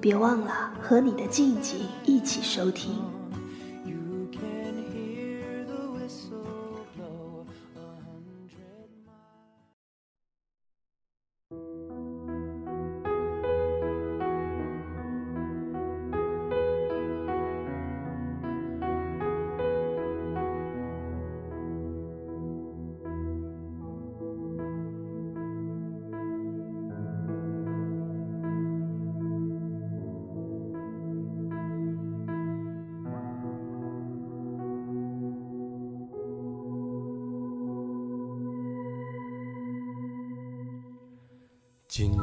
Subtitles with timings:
[0.00, 3.17] 别忘了和你的静静一起收听。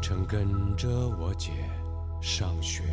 [0.05, 0.87] 进城跟着
[1.19, 1.51] 我姐
[2.21, 2.83] 上学，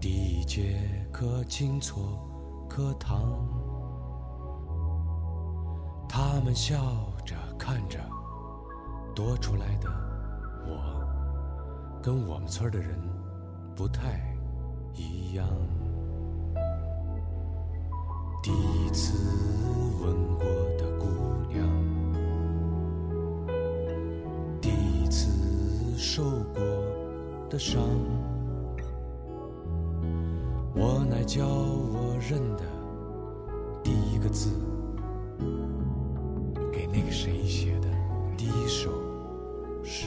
[0.00, 0.76] 第一节
[1.12, 2.28] 课进错
[2.68, 3.46] 课堂，
[6.08, 6.76] 他们笑
[7.24, 8.00] 着看着
[9.14, 9.88] 多出来的
[10.66, 12.98] 我，跟我们村的人
[13.76, 14.20] 不太
[14.94, 15.46] 一样。
[18.42, 19.16] 第一次
[20.02, 20.44] 吻过
[26.00, 26.22] 受
[26.54, 26.62] 过
[27.50, 27.82] 的伤，
[30.72, 32.62] 我乃教我认的
[33.82, 34.50] 第一个字，
[36.72, 37.88] 给那个谁写的
[38.36, 38.92] 第一首
[39.84, 40.06] 诗。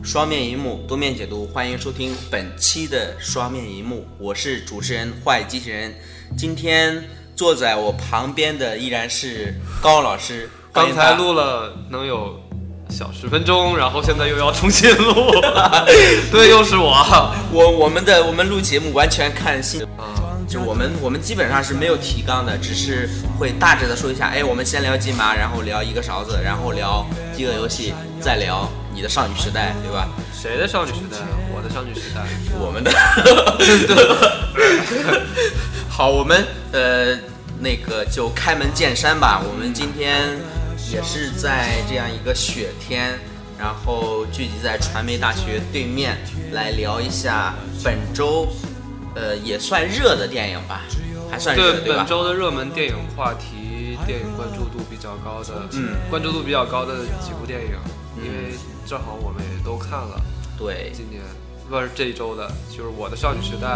[0.00, 5.92] 双面银幕多面解读，欢迎收听本期的双面银幕，我是主持人坏机器人。
[6.38, 7.02] 今天
[7.34, 10.48] 坐在我旁边的依然是高老师。
[10.72, 12.40] 刚才录了能有。
[12.92, 15.32] 小十分钟，然后现在又要重新录，
[16.30, 16.94] 对，又是我，
[17.50, 23.08] 我我们的我们录节目完全看心，啊，就我们我们基本上是没有提纲的，只是
[23.38, 27.04] 会大致的说一下，哎，我们先聊金麻，然后聊一个勺子，然后聊
[27.34, 30.06] 饥饿游戏，再聊你的少女时代，对吧？
[30.32, 31.16] 谁的少女时代？
[31.54, 32.20] 我的少女时代，
[32.60, 32.92] 我们的。
[35.88, 37.16] 好，我们呃
[37.58, 40.38] 那个就开门见山吧，我们今天。
[40.92, 43.18] 也是在这样一个雪天，
[43.58, 46.18] 然后聚集在传媒大学对面
[46.52, 48.46] 来聊一下本周，
[49.14, 50.82] 呃，也算热的电影吧，
[51.30, 57.72] 还算热对本周的热门电影话题，电影关注度比较高的，嗯，关注度比较高的几部电影，
[58.22, 58.52] 因为
[58.86, 60.20] 正好我们也都看了。
[60.58, 61.22] 对，今年
[61.70, 63.66] 不是这一周的，就是《我的少女时代》。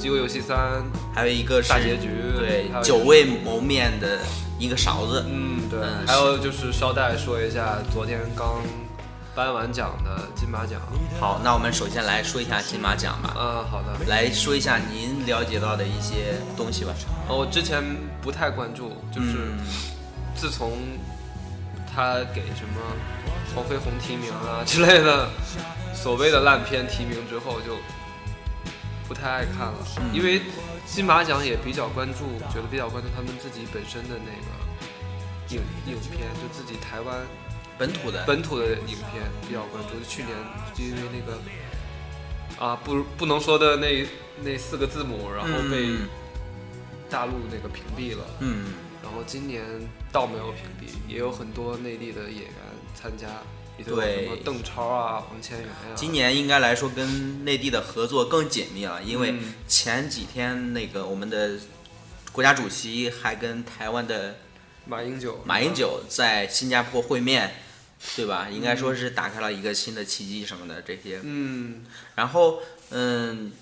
[0.00, 0.82] 饥饿游戏三，
[1.14, 4.18] 还有一个是大结局，对，久未谋面的
[4.58, 8.62] 一个勺子，嗯，对，还有就是捎带说一下昨天刚
[9.34, 10.80] 颁完奖的金马奖。
[11.20, 13.34] 好，那我们首先来说一下金马奖吧。
[13.36, 16.94] 嗯，好的，来说一下您了解到的一些东西吧。
[17.28, 17.84] 我之前
[18.22, 19.52] 不太关注，就是
[20.34, 20.72] 自从
[21.94, 22.80] 他给什么
[23.54, 25.28] 黄飞鸿提名啊之类的
[25.92, 27.76] 所谓的烂片提名之后，就。
[29.10, 29.78] 不太爱看了，
[30.14, 30.40] 因为
[30.86, 37.26] 金马奖也比较关注，觉得比较关注他们自己本身的那个影影片，就自己台湾
[37.76, 39.98] 本土的本土的影片比较关注。
[40.08, 40.30] 去年
[40.76, 44.06] 就因为那个啊不不能说的那
[44.44, 45.90] 那四个字母，然后被
[47.10, 48.24] 大陆那个屏蔽了。
[48.38, 48.66] 嗯，
[49.02, 49.64] 然后今年
[50.12, 52.54] 倒没有屏蔽，也有很多内地的演员
[52.94, 53.26] 参加。
[53.84, 55.74] 对，邓超啊，黄千源呀。
[55.94, 59.34] 今年应该来说跟内地的合作更紧密了，因为
[59.66, 61.52] 前几天那个我们的
[62.32, 64.36] 国家主席还跟台湾的
[64.86, 67.54] 马英九马英九在新加坡会面，
[68.16, 68.48] 对吧？
[68.50, 71.20] 应该说是打开了一个新的契机什么的这些。
[71.22, 71.84] 嗯。
[72.14, 72.60] 然后
[72.90, 73.52] 嗯，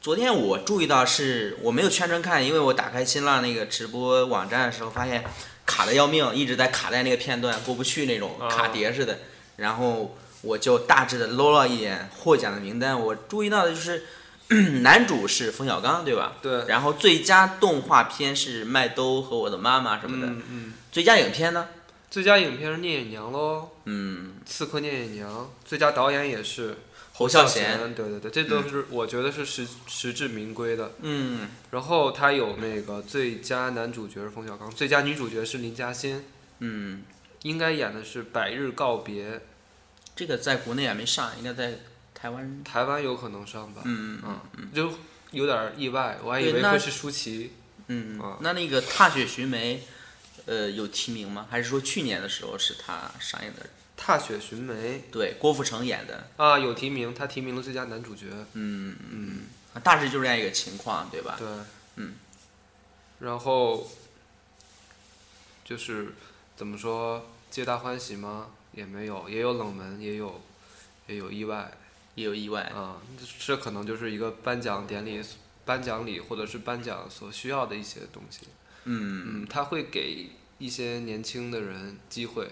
[0.00, 5.24] 昨天我注意到是我没有全程看，因为我打开新浪那个直播网站的时候发现
[5.66, 9.18] 卡的要命，一直在卡在那个片段过不去那种卡碟似的。
[9.58, 14.04] 然后我就大致的搂了一眼获奖的名单，我注意到的就是
[14.80, 16.32] 男主是冯小刚，对吧？
[16.40, 16.64] 对。
[16.68, 20.32] 然后最佳动画片是《麦兜和我的妈妈》什么的。
[20.32, 20.72] 嗯嗯。
[20.90, 21.68] 最佳影片呢？
[22.10, 23.68] 最佳影片是《聂隐娘》喽。
[23.84, 24.36] 嗯。
[24.46, 25.50] 刺客聂隐娘。
[25.66, 26.78] 最佳导演也是
[27.12, 27.94] 侯孝贤。
[27.94, 30.92] 对对对，这都是我觉得是实实至名归的。
[31.02, 31.48] 嗯。
[31.72, 36.24] 然后他有那个最佳男主角是冯小刚，最佳女主角是林嘉欣。
[36.60, 37.02] 嗯。
[37.42, 39.36] 应该演的是《百日告别》，
[40.16, 41.78] 这个在国内也没上，应该在
[42.14, 44.92] 台湾，台湾有可能上吧，嗯嗯嗯，就
[45.30, 47.52] 有点意外，我还以为会是舒淇。
[47.86, 49.76] 嗯啊，那那个《踏雪寻梅》，
[50.44, 51.46] 呃，有提名吗？
[51.50, 53.66] 还是说去年的时候是他上映的？
[53.96, 58.26] 踏雪寻梅对，郭富城演的，啊，有提名，他提名了最佳男主角。
[58.52, 59.40] 嗯嗯，
[59.82, 61.36] 大致就是这样一个情况，对吧？
[61.38, 61.48] 对，
[61.96, 62.14] 嗯，
[63.20, 63.90] 然后
[65.64, 66.12] 就是
[66.58, 68.48] 怎么说，皆大欢喜吗？
[68.72, 70.40] 也没有，也有冷门，也有
[71.06, 71.70] 也有意外
[72.16, 72.72] 也有意外。
[72.74, 72.96] 嗯、
[73.38, 75.22] 这可能就是一个颁奖典礼、
[75.64, 78.40] 颁奖礼或者是颁奖所需要的一些东西。
[78.86, 82.48] 嗯嗯，他会给一些年轻的人机会，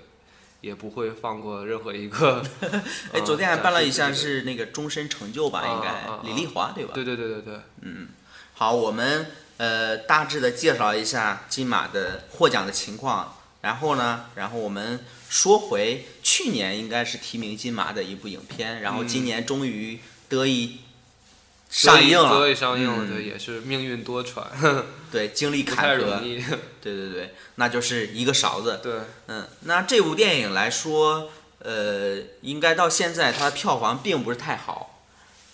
[0.60, 2.40] 也不会放过任何一个。
[3.12, 5.62] 哎，呃昨天还颁了一项是那个终身成就吧？
[5.62, 6.92] 啊应该李丽华对吧？
[6.94, 8.06] 自己的对对对对嗯，
[8.54, 9.26] 好，我们
[9.56, 13.35] 呃大致的介绍一下金马的获奖的情况，
[13.66, 19.98] 然后呢，然后我们说回去年应该是提名金马的一部影片，然后今年终于
[20.28, 20.82] 得以
[21.68, 23.10] 上映了，得以上映了，嗯。
[23.12, 24.44] 对，也是命运多舛，
[25.10, 26.20] 对，经历坎坷，
[26.80, 35.02] 对对对，那就是一个勺子，对，嗯，那这部电影来说，呃，应该到现在它的票房并不是太好，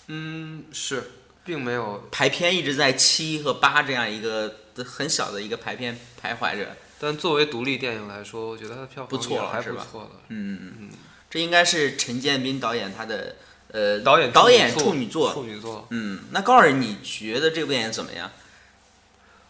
[0.08, 1.12] 嗯，是，
[1.47, 6.76] 并没有，排片一直在七和八这样一个很小的一个排片徘徊着。
[7.04, 10.10] 但作为独立电影来说，我觉得它的票不房也还错了还不错了。
[10.28, 10.90] 嗯嗯嗯，
[11.28, 13.34] 这应该是陈建斌导演他的
[13.72, 15.32] 呃导演导演处处女作。
[15.32, 18.31] 处女作，嗯，那高尔，你觉得这部电影怎么样？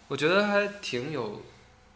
[0.08, 1.42] 我觉得还挺有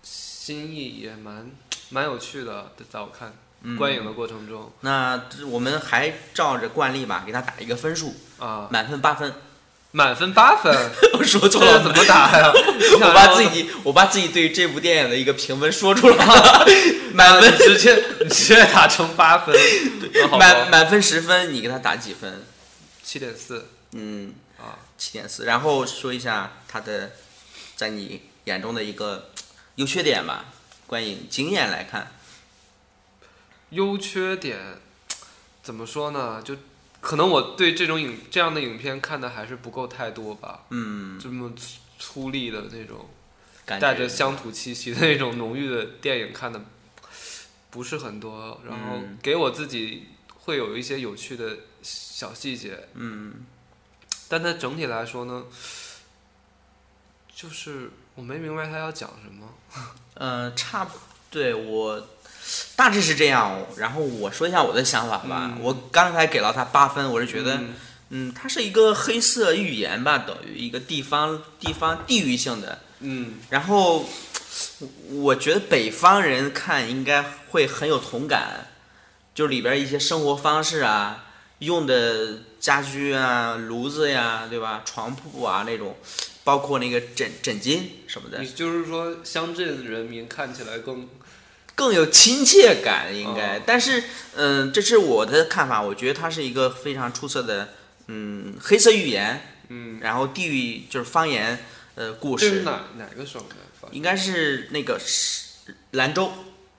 [0.03, 1.51] 新意，也蛮
[1.89, 3.33] 蛮有趣的，在我看
[3.63, 9.33] 嗯观影的过程中那我们还照着惯例吧，给他打一个分数，啊，满分八分。
[9.93, 10.75] 满分八分，
[11.15, 12.53] 我 说错了，怎么打呀？
[13.01, 16.67] 我把自己我把自己对这部电影的一个评分说出来了，
[17.15, 19.55] 满分直接直接打成八分，
[20.39, 22.45] 满满分十分，你给他打几分？
[23.03, 25.45] 七点四嗯，啊，七点四。
[25.45, 27.13] 然后说一下他的
[27.75, 29.31] 在你眼中的一个
[29.77, 30.47] 优缺点吧，
[30.87, 32.13] 观影经验来看。
[33.71, 34.59] 优缺点
[35.63, 36.43] 怎么说呢？
[36.45, 36.55] 就
[37.01, 43.09] 可能我对这种影这样的影片看的还是不够太多吧，嗯，这么粗粗粝的那种。
[43.81, 46.65] 带着乡土气息的那种浓郁的电影看的
[47.69, 49.19] 不是很多，然后嗯。
[49.21, 53.45] 给我自己会有一些有趣的小细节，嗯。
[54.29, 55.47] 但它整体来说呢，
[57.35, 59.53] 就是我没明白他要讲什么。
[60.15, 60.97] 呃，差不
[61.29, 62.09] 对我
[62.75, 63.67] 大致是这样。
[63.77, 65.53] 然后我说一下我的想法吧。
[65.55, 67.75] 嗯我刚才给了他八分，我是觉得，嗯
[68.11, 72.81] 嗯，它是一个黑色寓言吧，等于一个地方地方地域性的。
[73.01, 74.09] 嗯然后
[75.11, 78.69] 我觉得北方人看应该会很有同感，
[79.35, 81.25] 就里边一些生活方式啊，
[81.59, 84.83] 用的家居啊，炉子呀，对吧？
[84.85, 85.97] 床铺啊那种，
[86.43, 91.09] 包括那个枕枕巾什么的你，就是说乡镇人民看起来更
[91.77, 93.59] 更有亲切感，应该。
[93.59, 94.03] 哦但是，
[94.35, 97.69] 嗯，这是我的看法，我觉得它是一个非常出色的，
[98.09, 101.65] 嗯，黑色寓言，嗯，然后地域就是方言，
[101.95, 103.55] 呃，故事，这是哪哪个省的？
[103.93, 106.33] 应该是那个是兰州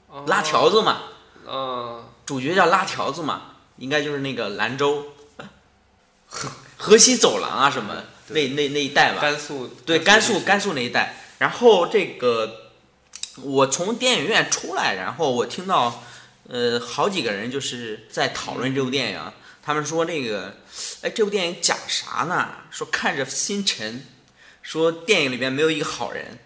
[0.10, 1.04] 哦拉条子嘛，
[1.46, 5.06] 啊，主角叫拉条子嘛，应该就是那个兰州
[6.26, 9.22] 河 河西走廊啊什么那那那一带吧。
[9.22, 11.16] 甘肃对，甘肃甘肃那一带。
[11.38, 12.67] 然后这个
[13.44, 16.04] 我从电影院出来，然后我听到
[16.48, 20.58] 呃好几个人就是在讨论这部电影，他们说那个
[21.02, 22.50] 哎这部电影讲啥呢？
[22.72, 24.06] 说看着心沉，
[24.62, 26.40] 说电影里面没有一个好人，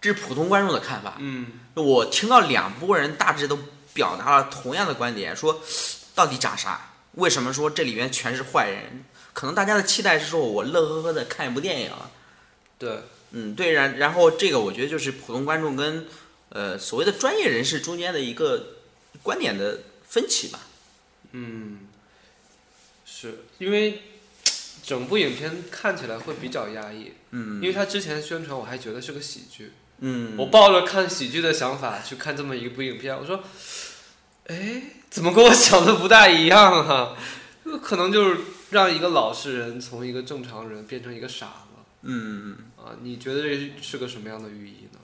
[0.00, 1.14] 这是普通观众的看法。
[1.18, 3.58] 嗯我听到两拨人大致都
[3.92, 5.60] 表达了同样的观点，说
[6.14, 6.92] 到底讲啥？
[7.12, 9.04] 为什么说这里面全是坏人？
[9.32, 11.92] 可能大家的期待是说我乐呵呵的看一部电影，
[12.78, 13.02] 对
[13.38, 16.06] 嗯，对，然然后这个我觉得就是普通观众跟
[16.48, 18.78] 呃所谓的专业人士中间的一个
[19.22, 20.60] 观点的分歧吧。
[21.32, 21.80] 嗯，
[23.04, 24.02] 是因为
[24.82, 33.44] 整部影片看起来会比较压抑，嗯因为他之前宣传我还觉得是个喜剧，嗯，我抱着看喜剧的想法去看这么一部影片，我说，
[34.46, 37.16] 哎，怎么跟我想的不大一样啊？
[37.82, 38.40] 可能就是
[38.70, 41.62] 让一个老实人从一个正常人变成一个傻子
[42.08, 42.96] 嗯，啊？
[43.02, 45.00] 你觉得这是个什么样的寓意呢？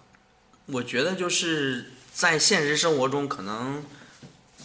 [0.67, 3.85] 我觉得就是在现实生活中可能，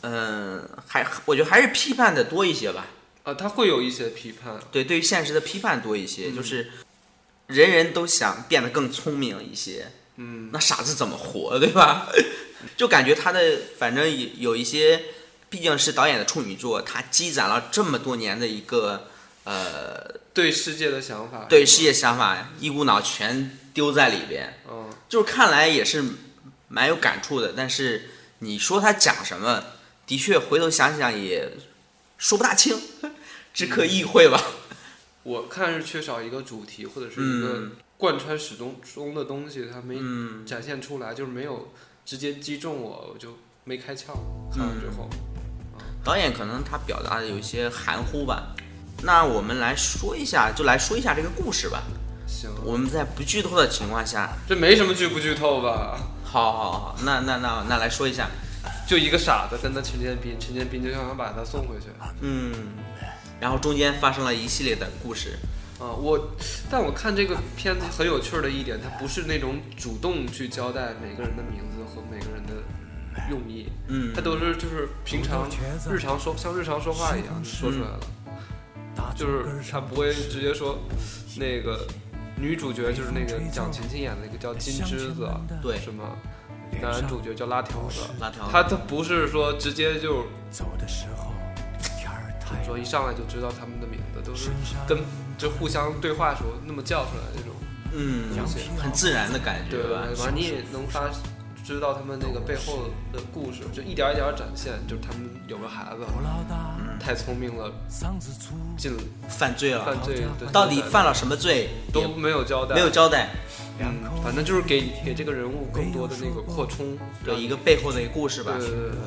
[0.02, 2.86] 嗯、还我觉得还是批判的多一些吧。
[3.24, 6.72] 啊，他会有一些批判，对，对于现实的批判多一些，嗯就是
[7.48, 9.92] 人人都想变得更聪明一些。
[10.20, 12.08] 嗯那傻子怎么活，对吧？
[12.78, 15.04] 就感觉他的反正有有一些
[15.50, 19.08] 毕竟是导演的处女作，他积攒了这么多年的一个
[19.44, 26.06] 呃对世界的想法，对世界想法，一股脑全丢在里边，嗯，就是看来也是
[26.68, 27.56] 蛮有感触的。
[27.58, 29.64] 但是你说他讲什么，
[30.06, 31.50] 的确回头想想也
[32.20, 32.80] 说不大清，
[33.52, 34.40] 只可意会吧。
[35.24, 41.74] 我看是缺少一个主题或者是一个嗯贯穿始终中的东西，他没嗯展现出来，就是没有
[42.06, 44.14] 直接击中我，我就没开窍。
[44.56, 45.10] 看完之后，
[46.04, 48.56] 导演可能他表达的有一些含糊吧。
[49.04, 51.84] 那我们来说一下，就来说一下这个故事吧。
[52.26, 55.98] 行，我们在不剧透的情况下，这没什么剧不剧透吧？
[56.24, 58.30] 好好好，那那那那来说一下，
[58.86, 61.86] 就一个傻子跟他陈建斌，陈建斌就想把他送回去。
[62.20, 62.52] 嗯，
[63.40, 65.38] 然后中间发生了一系列的故事，
[65.80, 66.20] 啊，我，
[66.70, 72.62] 但我看这个片子很有趣儿的一点，它不是那种主动去交代每个人的名字和每个人的
[73.30, 75.48] 用意，嗯它都是就是平常
[75.90, 78.00] 日常说像日常说话一样就说出来了，
[79.16, 80.78] 就是他不会直接说
[81.38, 81.86] 那个
[82.36, 85.30] 女主角就是那个蒋勤勤演的那个叫金枝子，
[85.62, 86.04] 对什么
[86.82, 91.34] 男主角叫拉条子，拉条子他他不是说直接就走的时候，
[91.98, 94.52] 天儿太说一上来就知道他们的名字，都是
[94.88, 95.00] 跟
[95.38, 97.52] 就互相对话时候那么叫出来那种。
[97.94, 98.26] 嗯，
[98.78, 100.04] 很自然的感觉对吧？
[100.20, 101.10] 完你也能发
[101.64, 106.04] 知道他们那个背后的故事，就一点一点展现，就是他们有个孩子
[107.00, 107.72] 太聪明了，
[108.78, 108.92] 进
[109.30, 111.70] 犯罪了，犯罪的到底犯了什么罪？
[111.94, 113.30] 都没有交代，没有交代，
[113.80, 118.54] 嗯，反正就是给给这个人物更多的那个扩充，对一个背后的一个故事吧。
[118.58, 118.68] 对。
[118.68, 119.00] 对对对，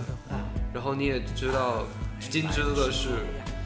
[0.72, 1.84] 然后你也知道
[2.30, 3.08] 金枝子是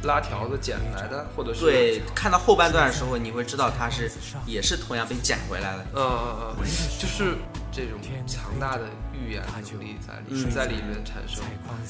[0.04, 4.10] 拉条子捡来的，或者是对，看到后半段的时候，你会知道他是
[4.46, 5.86] 也是同样被捡回来的。
[5.94, 6.66] 嗯嗯嗯，
[6.98, 7.36] 就是
[7.70, 10.50] 这种强大的预言能力在里、嗯。
[10.50, 11.44] 在里面产生。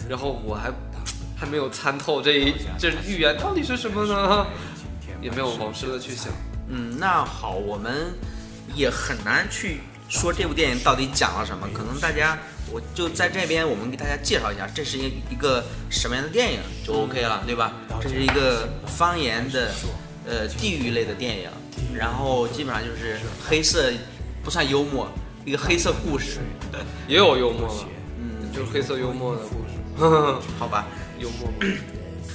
[0.09, 0.71] 然后我还
[1.37, 4.47] 还没有参透这一这预言到底是什么呢？
[5.21, 6.33] 也没有往深的去想。
[6.69, 8.12] 嗯，那好，我们
[8.75, 11.69] 也很难去说这部电影到底讲了什么。
[11.73, 12.38] 可能大家，
[12.71, 17.73] 我就在这边，我们给大家介绍一下，这是一一个什么样的电影就 OK 了，对吧？
[18.00, 19.71] 这是一个方言的，
[20.26, 21.49] 呃，地域类的电影，
[21.95, 23.91] 然后基本上就是黑色，
[24.43, 25.09] 不算幽默，
[25.45, 26.41] 一个黑色故事，
[27.09, 27.88] 也有幽默了，
[28.19, 30.87] 嗯，就是黑色幽默的故事， 好吧，
[31.25, 31.76] 幽默吗。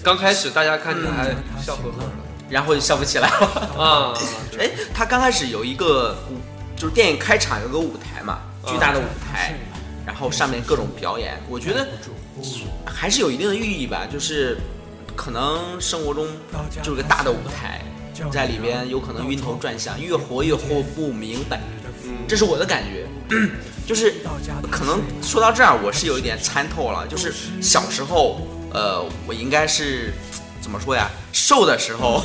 [0.01, 2.09] 刚开始大家看起来还笑呵呵的
[2.49, 3.35] 然后就笑不起来了。
[3.77, 4.13] 啊，
[4.57, 6.37] 哎，他刚开始有一个舞，
[6.75, 9.53] 就是电影开场有个舞台嘛，巨大的舞台，
[10.05, 11.87] 然后上面各种表演，我觉得
[12.85, 14.57] 还是有一定的寓意吧，就是
[15.15, 16.27] 可能生活中
[16.81, 17.81] 就是个大的舞台，
[18.31, 21.61] 在里边有可能晕头转向，越活越活不明白，
[22.27, 23.05] 这是我的感觉。
[23.85, 24.15] 就是
[24.71, 28.39] 可能说到这儿，我是有一点参透了，就是小时候，
[28.71, 30.13] 呃，我应该是
[30.61, 31.09] 怎么说呀？
[31.31, 32.19] 瘦的时候，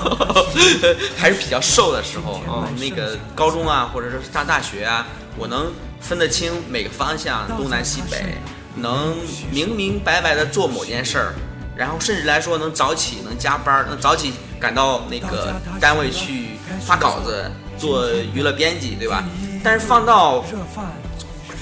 [1.17, 5.07] 还是比较瘦的时候嗯、那个高中啊，或者是上大学啊，
[5.39, 8.37] 我能分得清每个方向，东南西北，
[8.77, 9.17] 能
[9.51, 11.35] 明明白白的做某件事儿，
[11.77, 19.23] 然后甚至来说能早起，能加班儿，能早起赶到那个单位去发稿子，做娱乐编辑，对吧？
[19.63, 20.45] 但是放到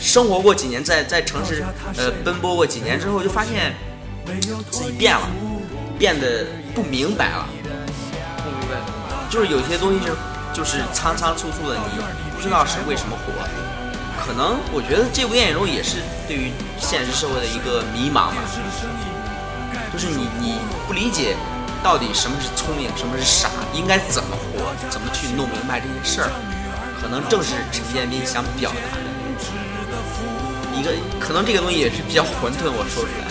[0.00, 1.62] 生活过几年，在在城市
[1.96, 3.74] 呃奔波过几年之后，就发现
[4.70, 5.28] 自己变了，
[5.98, 7.46] 变得不明白了。
[8.38, 9.26] 不明白什么。
[9.30, 10.12] 就是有些东西是
[10.52, 13.32] 就是仓仓促促的，你不知道是为什么活。
[14.24, 15.98] 可能我觉得这部电影中也是
[16.28, 18.38] 对于现实社会的一个迷茫吧，
[19.92, 21.34] 就是你你不理解
[21.82, 26.30] 到底什么是聪明，什么是傻，应该怎么活，怎么去弄明白这些事儿，
[27.02, 29.02] 可能正是陈建斌想表达的
[30.78, 33.26] 一个，可能这个东西也是比较混沌，我说出来，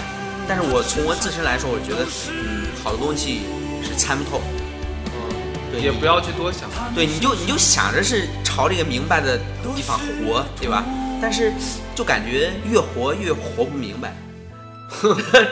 [0.54, 3.44] 但是我从我自身来说，我觉得嗯，好的东西
[3.82, 4.42] 是参不透。
[5.72, 9.38] 对，也不要去多想，对，你就你就想着是朝这个明白的
[9.74, 10.84] 地方活，对吧？
[11.22, 11.54] 但是
[11.96, 14.14] 就感觉越活越活不明白，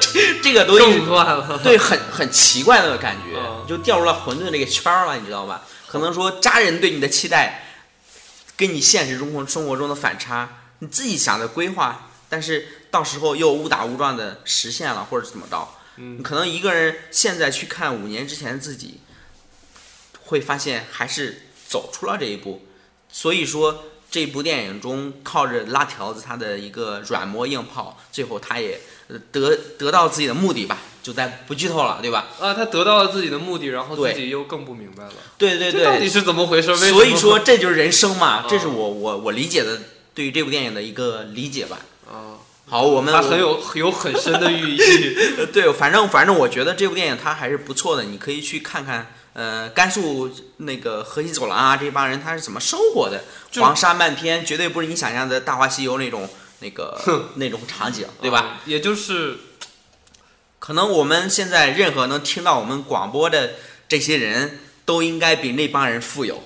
[0.01, 1.57] 这这个东西更乱了。
[1.63, 5.61] 对，很很奇怪的感觉，嗯就掉入了混沌这个圈儿了，你知道吧？
[5.87, 7.63] 可能说家人对你的期待，
[8.57, 15.67] 跟你现实中生活中的反差，你自己想的规划，但是到时候又误打误撞的实现了，或者怎么着？
[15.97, 19.01] 嗯可能一个人现在去看五年之前的自己，
[20.23, 22.65] 会发现还是走出了这一步。
[23.11, 32.27] 所以说，这部电影中靠着拉条子他的一个软磨硬泡，最后他也呃得得到自己的目的吧，就在不剧透了，对吧？
[32.39, 36.73] 啊，他得到了自己的目的，然后自己又更不明白了，对对对到底，是怎么回事？
[36.77, 39.81] 所以说这就是人生嘛，啊这是我我我理解的
[40.13, 41.79] 对于这部电影的一个理解吧。
[42.69, 44.79] 啊，好，我们它很有有很深的寓意。
[45.37, 49.13] 呃 对，反正反正我觉得这部电影它还是不错的，你可以去看看。
[49.33, 53.23] 呃，甘肃那个河西走廊啊，这帮人他是怎么生活的？
[53.61, 56.27] 黄沙漫天，绝对不是你想象的《大话西游》那种
[56.59, 56.99] 那个
[57.35, 58.59] 那种场景，对吧？
[58.65, 58.71] 嗯？
[58.71, 59.37] 也就是
[60.57, 63.51] 可能我们现在任何能听到我们广播的
[63.87, 66.43] 这些人都应该比那帮人富有，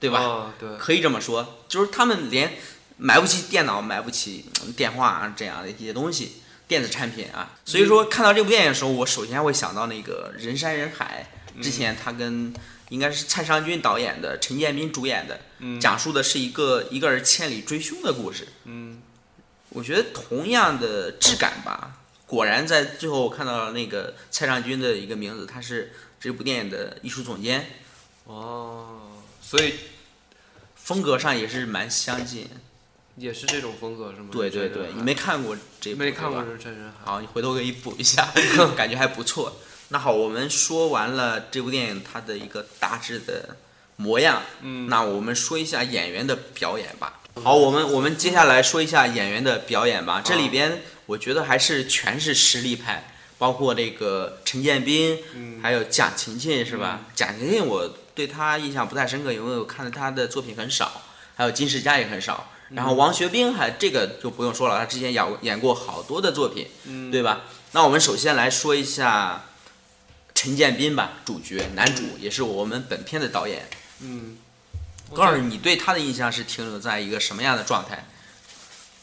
[0.00, 0.20] 对吧？
[0.20, 2.54] 啊对，可以这么说，就是他们连
[3.04, 6.34] 买不起电脑、买不起嗯电话啊这样的一些东西，
[6.68, 7.58] 电子产品啊。
[7.64, 11.26] 所以说，看到这部电影的时候，我首先会想到那个《人山人海》，
[11.60, 12.54] 之前他跟
[12.90, 18.46] 应该是蔡尚君导演的、陈建斌主演的，嗯讲述的是一个一个人千里追凶的故事。
[18.66, 19.02] 嗯
[19.70, 27.66] 我觉得同样的质感吧，果然在最后我看到了那个蔡尚君的一个名字，他是这部电影的艺术总监，
[28.26, 29.00] 哦，
[29.40, 29.74] 所以
[30.76, 32.48] 风格上也是蛮相近。
[33.16, 34.28] 也是这种风格是吗？
[34.32, 36.40] 对对对，你没看过这部没看过《？
[37.04, 38.32] 好，你回头可以补一下，
[38.76, 39.56] 感觉还不错。
[39.88, 43.56] 那好，我们说完了这部电影它的一个大致的
[43.96, 47.20] 模样，嗯，那我们说一下演员的表演吧。
[47.42, 50.22] 好，我们我们接下来说一下演员的表演吧。
[50.24, 57.00] 这里边我觉得还是全是实力派，包括这个陈建斌，嗯还有蒋勤勤是吧？
[57.14, 61.02] 蒋勤勤我对他印象不太深刻，因为我看的他的作品很少，
[61.36, 62.48] 还有金世佳也很少。
[62.74, 67.42] 然后王学兵还这个就不用说了，他之前演过演过好多的作品，嗯对吧？
[67.72, 69.44] 那我们首先来说一下
[70.34, 73.68] 陈建斌吧，主角男主，也是我们本片的导演。
[74.00, 74.36] 嗯，
[75.10, 78.06] 我告诉觉得你对他的印象是停留在一个什么样的状态？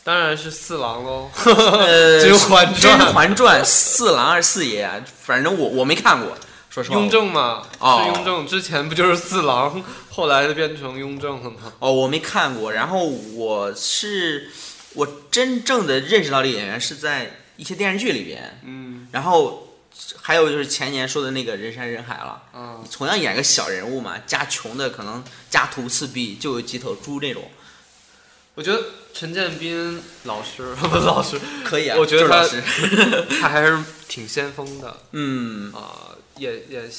[0.03, 1.29] 当然是四郎喽。
[1.45, 4.99] 呃，甄嬛传甄嬛传》 四郎还是四爷啊？
[5.23, 6.35] 反正我我没看过，
[6.69, 6.95] 说实话。
[6.95, 9.83] 雍正嘛，哦是雍正，之前不就是四郎，
[10.19, 11.71] 后来就变成雍正了吗？
[11.79, 12.73] 哦，我没看过。
[12.73, 14.49] 然后我是
[14.93, 19.79] 我真正的认识到这个演员是在一些电视剧里边，嗯然后
[20.21, 22.43] 还有就是前年说的那个人山人海了。
[22.53, 27.49] 嗯，同样演个小人物嘛，家穷的可能家徒四壁，就有几头猪那种，
[28.59, 31.95] 我觉得陈建斌老师不是 老师，可以啊。
[31.97, 32.61] 我觉得他老师
[33.39, 36.89] 他还是挺先锋的嗯啊，也也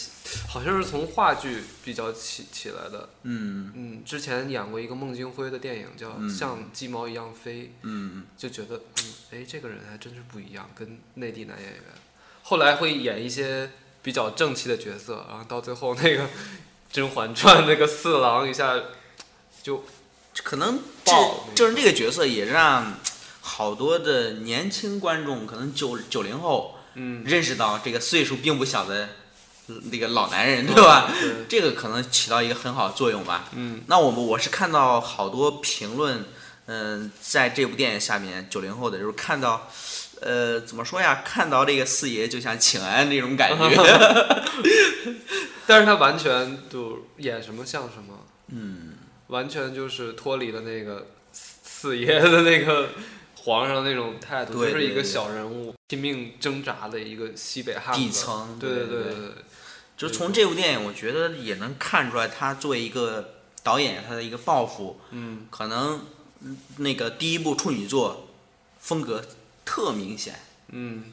[0.48, 3.10] 好像是从话剧比较起起来的。
[3.24, 11.82] 嗯嗯，之前演过一个孟京辉的电影叫嗯《像鸡毛一样飞》，嗯，就觉得嗯，哎，这个人还真是不一样，跟内地男演员。
[12.42, 13.70] 后来会演一些
[14.02, 16.22] 比较正气的角色，然后到最后那个
[16.90, 18.80] 《甄嬛传》那个四郎一下
[19.62, 19.84] 就
[20.42, 20.80] 可能
[21.54, 22.94] 就是这个角色也让
[23.40, 29.08] 好多的年轻观众，可能九九零后嗯，认识到这个岁数并不小的
[29.90, 31.10] 那个老男人，对吧？
[31.20, 33.48] 对，这个可能起到一个很好的作用吧。
[33.52, 36.24] 嗯那我们我是看到好多评论，
[36.66, 39.68] 嗯、在这部电影下面，九零后的就是看到，
[40.20, 41.22] 呃，怎么说呀？
[41.24, 43.70] 看到这个四爷就像请安那种感觉。
[45.66, 48.79] 但是他完全就演什么像什么，嗯，
[49.30, 52.90] 完全就是脱离了那个四四爷的那个
[53.42, 58.00] 皇上那种态度，对就是一个小人物拼命挣扎的一个西北汉子。
[58.00, 59.34] 底层对对对对对，
[59.96, 66.04] 就从这部电影，我觉得也能看出来，他作为一个导演，他的一个抱负，嗯可能
[66.42, 68.28] 嗯那个第一部处女作
[68.78, 69.24] 风格
[69.64, 70.38] 特明显，
[70.68, 71.12] 嗯。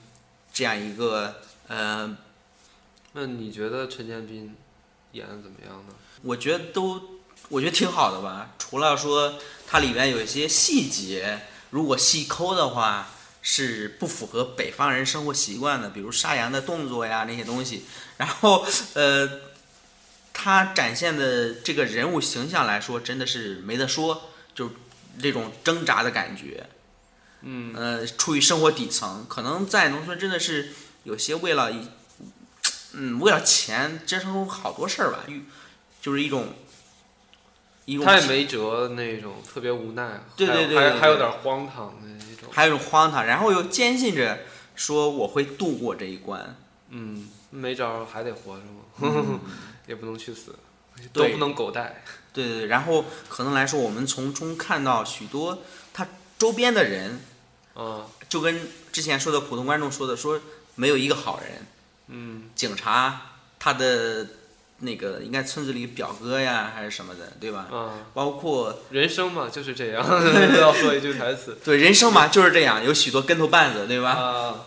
[0.53, 1.35] 这样一个
[1.67, 2.17] 呃，
[3.13, 4.55] 那你觉得陈建斌
[5.11, 5.93] 演的怎么样呢？
[6.23, 7.16] 我觉得都
[7.49, 8.51] 我觉得挺好的吧。
[8.57, 13.09] 除了说它里面有一些细节，如果细抠的话，
[13.41, 17.85] 是不符合北方人生活习惯的，比如杀羊的动作呀那些东西。
[18.17, 19.29] 然后呃，
[20.33, 24.71] 他展现的这个人物形象来说，真的是没得说，就是
[25.21, 26.69] 这种挣扎的感觉。
[27.41, 31.87] 嗯呃，处于生活底层，可能在农村真的是有些为了一，
[32.93, 35.23] 嗯，为了钱折腾出好多事儿吧，
[36.01, 36.53] 就是一种
[37.87, 42.49] 一种他也没辙那种，特别无奈，对对对对对还有点荒唐的那种。
[42.51, 44.39] 还有一种荒唐，然后又坚信着
[44.75, 46.55] 说我会度过这一关。
[46.89, 48.63] 嗯，没招儿还得活着
[49.07, 49.39] 嘛，
[49.87, 50.53] 也不能去死，
[51.13, 52.03] 都不能狗带。
[52.33, 55.59] 对对对，然后可能来说，我们从中看到许多
[55.93, 56.05] 他
[56.37, 57.21] 周边的人，
[57.75, 60.39] 嗯，就跟之前说的普通观众说的，说
[60.75, 61.65] 没有一个好人，
[62.09, 64.27] 嗯警察他的
[64.79, 67.67] 那个应该村子里表哥呀还是什么的，对吧？
[67.71, 70.03] 啊，包括人生嘛就是这样，
[70.59, 74.11] 要说一句台词 对人生嘛就是这样，有许多跟头绊子，对吧？
[74.11, 74.65] 啊。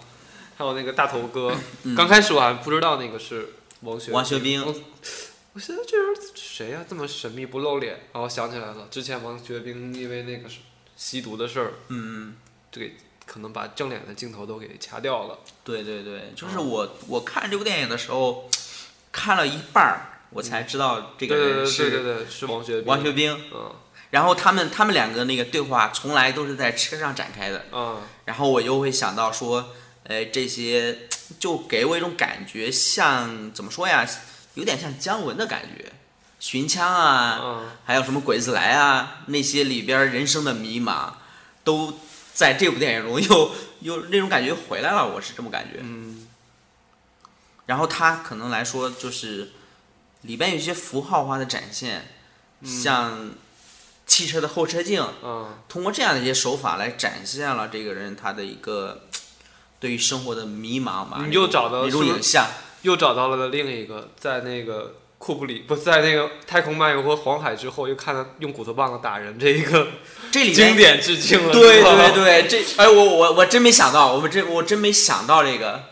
[0.57, 3.49] 还有那个大头哥，嗯刚开始我还不知道那个是
[3.81, 4.75] 王学王学兵我
[5.55, 7.99] 我觉得这人谁呀、这么神秘不露脸？
[8.13, 10.59] 然后想起来了，之前王学兵因为那个是
[10.99, 12.37] 吸毒的事儿，嗯，
[12.71, 12.95] 就给
[13.25, 15.39] 可能把正脸的镜头都给掐掉了。
[15.65, 18.51] 对对对，就是嗯我我看这部电影的时候，
[19.13, 22.87] 看了一半儿，我才知道这个人是对对，是王学兵。
[22.87, 23.41] 王学兵。
[23.53, 23.73] 嗯
[24.11, 29.69] 然后他们他们两个那个对话从来都是在车上展开的，嗯然后我又会想到说，
[30.03, 31.07] 呃，这些
[31.39, 34.05] 就给我一种感觉像怎么说呀，
[34.55, 35.93] 有点像姜文的感觉，
[36.41, 41.13] 寻枪啊，嗯还有什么鬼子来啊，那些里边人生的迷茫，
[41.63, 42.01] 都
[42.35, 45.79] 在这部电影中 又又那种感觉回来了，我是这么感觉。
[45.83, 46.20] 嗯
[47.71, 49.53] 然后它可能来说就是
[50.23, 52.09] 里边有一些符号化的展现，
[52.65, 53.31] 像
[54.09, 59.03] 汽车的后车镜，嗯通过这样的一些手法来展现了这个人他的一个
[59.79, 61.23] 对于生活的迷茫吧。
[61.25, 62.45] 你又找到一种影像，
[62.83, 69.87] 又找到了另一个，在那个库布里不在那个《太空漫游》和《黄海》之后，又看到用骨头棒子打人这一个
[70.33, 71.53] 这里经典致敬了。
[71.53, 75.85] 对对对，这 哎我我我真没想到，我们真我真没想到这个，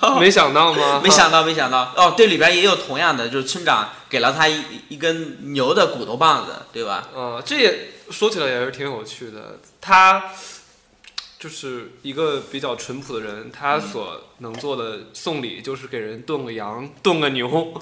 [0.18, 1.00] 没想到吗？
[1.04, 7.08] 没想到没想到哦，对里边也有同样的，就是村长给了他一一根牛的骨头棒子，对吧？
[7.14, 9.58] 呃，这也说起来也是挺有趣的。
[9.80, 10.30] 他
[11.38, 17.74] 就是一个比较淳朴的人，他所能做的送礼就是给人炖个羊、炖个牛。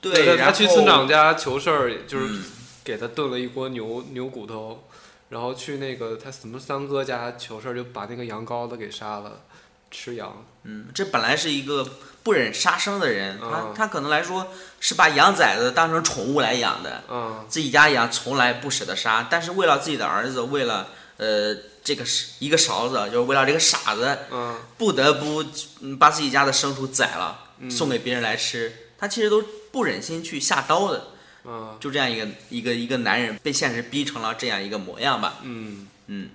[0.00, 2.44] 对， 他去村长家求事儿，就是嗯
[2.84, 4.84] 给他炖了一锅牛牛骨头，
[5.28, 9.42] 然后去那个他什么三哥家求事儿，就把那个羊羔子给杀了，
[9.90, 10.44] 吃羊。
[10.64, 11.84] 嗯，这本来是一个
[12.22, 14.46] 不忍杀生的人，他嗯他可能来说
[14.78, 25.44] 是把羊崽子当成宠物来养的，嗯自己家羊从来不舍得杀，但是为了自己的儿子，为了呃这个是一个勺子，就是为了这个傻子，嗯不得不
[25.80, 28.70] 嗯把自己家的牲畜宰了，嗯送给别人来吃。
[28.98, 31.08] 他其实都不忍心去下刀的，
[31.44, 35.38] 嗯就这样一个一个一个男人被现实逼成了这样一个模样吧。
[35.40, 36.28] 嗯，嗯，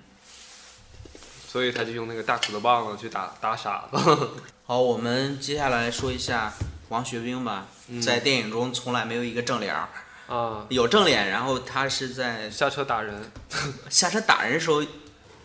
[1.56, 3.98] 所以他就用那个大骨头棒子去打打傻子。
[4.68, 6.52] 好，我们接下来说一下
[6.90, 9.88] 王学兵吧，嗯在电影中从来没有一个正脸儿，
[10.28, 13.32] 啊，有正脸，然后他是在下车打人。
[13.90, 14.84] 下车打人的时候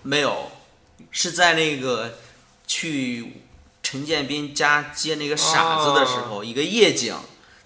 [0.03, 0.51] 没有，
[1.12, 2.18] 是在那个
[2.66, 3.44] 去
[3.81, 7.16] 陈建斌家接那个傻子的时候，一个夜景，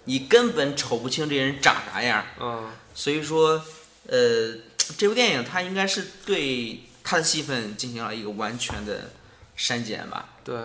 [0.03, 2.23] 你根本瞅不清这人长啥样。
[2.39, 3.59] 嗯所以说，
[4.07, 4.53] 呃，
[4.99, 9.11] 这部电影它应该是对他的戏份进行了一个完全的
[9.55, 10.29] 删减吧。
[10.43, 10.57] 对，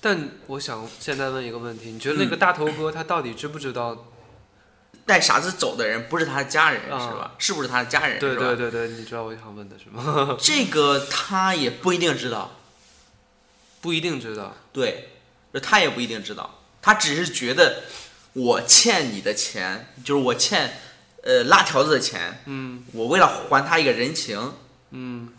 [0.00, 4.06] 但我想现在问一个问题，你觉得那个大头哥他到底知不知道？
[5.04, 7.34] 带傻子走的人不是他的家人、啊是吧？
[7.38, 8.18] 是不是他的家人？
[8.18, 10.36] 对对对对，你知道我想问的是吗？
[10.40, 12.52] 这个他也不一定知道。
[13.80, 14.54] 不一定知道。
[14.72, 15.08] 对，
[15.62, 17.84] 他也不一定知道，他只是觉得
[18.34, 20.78] 我欠你的钱，就是我欠
[21.22, 24.52] 呃拉条子的钱，嗯我为了还他一个人情，
[24.90, 25.32] 嗯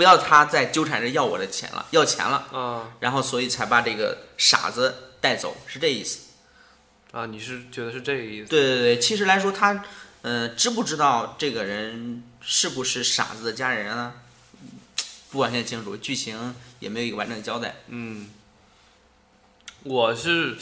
[0.00, 6.20] 不要他再纠缠着要我的钱了，要钱了，啊然后所以才把这个傻子带走，是这意思。
[7.12, 8.48] 啊，你是觉得是这个意思？
[8.48, 9.84] 对对对，其实来说他，
[10.22, 14.14] 呃，知不知道这个人是不是傻子的家人呢？
[15.30, 17.76] 不完全清楚，剧情也没有一个完整的交代。
[17.88, 18.30] 嗯，
[19.82, 20.56] 我是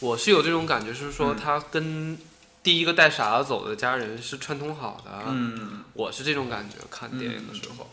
[0.00, 2.18] 我是有这种感觉，是说嗯他跟
[2.62, 5.10] 第一个带傻子走的家人是串通好的。
[5.28, 7.90] 嗯，我是这种感觉，看电影的时候。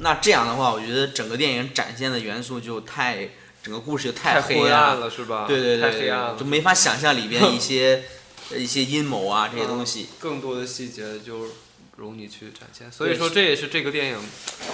[0.00, 3.30] 那这样的话，我觉得整个电影展现的元素就太，
[3.62, 5.46] 整个故事就太黑暗了，是吧？
[5.46, 8.04] 对对对，太黑暗了，就没法想象里边 一些
[8.50, 10.08] 呃一些阴谋啊这些东西。
[10.18, 11.46] 更多的细节就
[11.96, 12.90] 容你去展现。
[12.90, 14.18] 所以说，这也是这个电影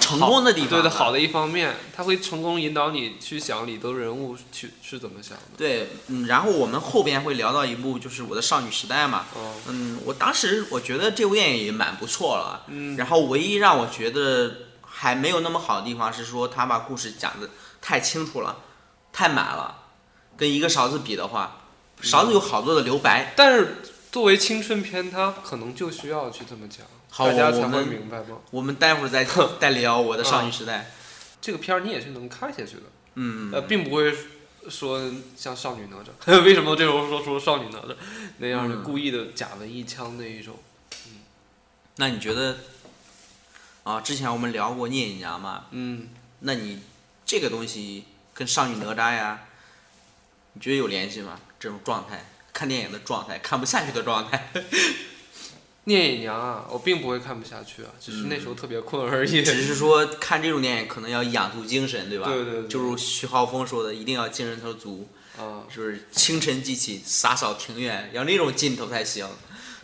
[0.00, 1.12] 成功的地方，对的好。
[1.12, 5.42] 的一方面，它会成功引导你去想里头人物去是怎么想的。
[5.56, 14.52] 对，嗯，然后我们后边会聊到一部就是我的少女时代嘛，哦，嗯，我当时我觉得这部电影也蛮不错了，嗯然后唯一让我觉得
[15.00, 17.48] 还没有那么好的地方是说他把故事讲的
[17.80, 18.58] 太清楚了，
[19.10, 19.84] 太满了，
[20.36, 21.62] 跟一个勺子比的话，
[22.02, 23.76] 勺子有好多的留白，但是
[24.12, 28.36] 作为青春片，它可能就需要去这么讲，好大家才会明白吗？
[28.50, 29.26] 我们待会儿再
[29.58, 30.90] 再聊我的少女时代，
[31.40, 32.82] 这个片儿你也是能看下去的，
[33.14, 34.14] 嗯，呃，并不会
[34.68, 37.96] 说像少女哪吒， 为什么这时候说说少女哪吒
[38.36, 38.82] 那样的嗯。
[38.82, 40.56] 故意的假文艺腔那一种？
[41.06, 41.12] 嗯。
[41.96, 42.58] 那你觉得
[43.82, 46.08] 啊，之前我们聊过聂隐娘嘛，嗯，
[46.40, 46.80] 那你
[47.24, 49.40] 这个东西跟少女哪吒呀，
[50.52, 51.40] 你觉得有联系吗？
[51.58, 54.52] 这种状态，看电影的状态，看不下去的状态，
[55.84, 59.42] 聂隐娘啊，我并不会看不下去啊，只是那时候特别困而已。
[59.42, 62.26] 只是说看这种电影可能要养足精神，对吧？
[62.28, 69.26] 对对对就如徐浩峰说的，一定要精神头足，啊，就是清晨记起洒扫庭院，要那种劲头才行。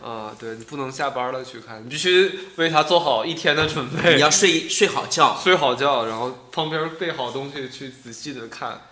[0.07, 5.37] 啊，对你不能下班了去看，你必须为他做好一天的准备你，要睡睡好觉。
[5.43, 8.83] 睡好觉，然后旁边备好东西去仔细的看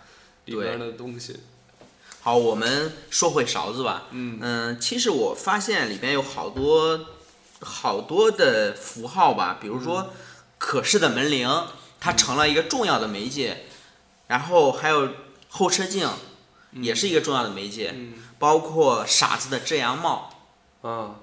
[0.47, 1.39] 里边的东西。
[2.21, 4.09] 好，我们说回勺子吧。
[4.11, 6.99] 嗯其实我发现里边有好多
[7.61, 10.13] 好多的符号吧，比如说
[10.59, 11.49] 可视的门铃，
[12.01, 13.67] 它成了一个重要的媒介，
[14.27, 15.11] 然后还有
[15.49, 16.11] 后车镜，
[16.73, 20.34] 也是一个重要的媒介，嗯包括傻子的遮阳帽。
[20.89, 21.17] 啊，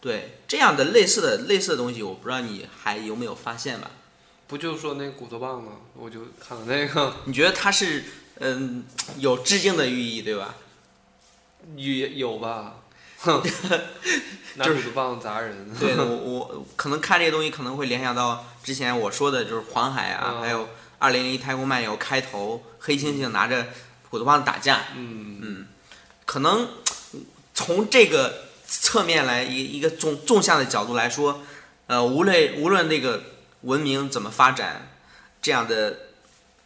[0.00, 3.90] 对这样的类似的类似的东西，我不知道你还有没有发现吧？
[4.46, 5.72] 不就是说那骨头棒吗？
[5.94, 8.04] 我就看了那个， 你觉得它是
[8.40, 8.84] 嗯
[9.18, 10.54] 有致敬的寓意，对吧？
[11.76, 12.76] 也有吧，
[13.18, 13.42] 哼，
[14.54, 15.74] 拿骨头棒砸人。
[15.80, 23.66] 对我我可能看这些东西可能会联想到之前我说的就是黄海啊，嗯还有二零零一太空漫游开头黑猩猩拿着
[24.10, 25.66] 骨头棒打架，嗯嗯
[26.24, 26.68] 可能
[27.54, 31.42] 从这个侧面来一一个纵纵向的角度来说，
[31.86, 33.22] 呃，无论无论那个
[33.62, 34.90] 文明怎么发展，
[35.40, 35.98] 这样的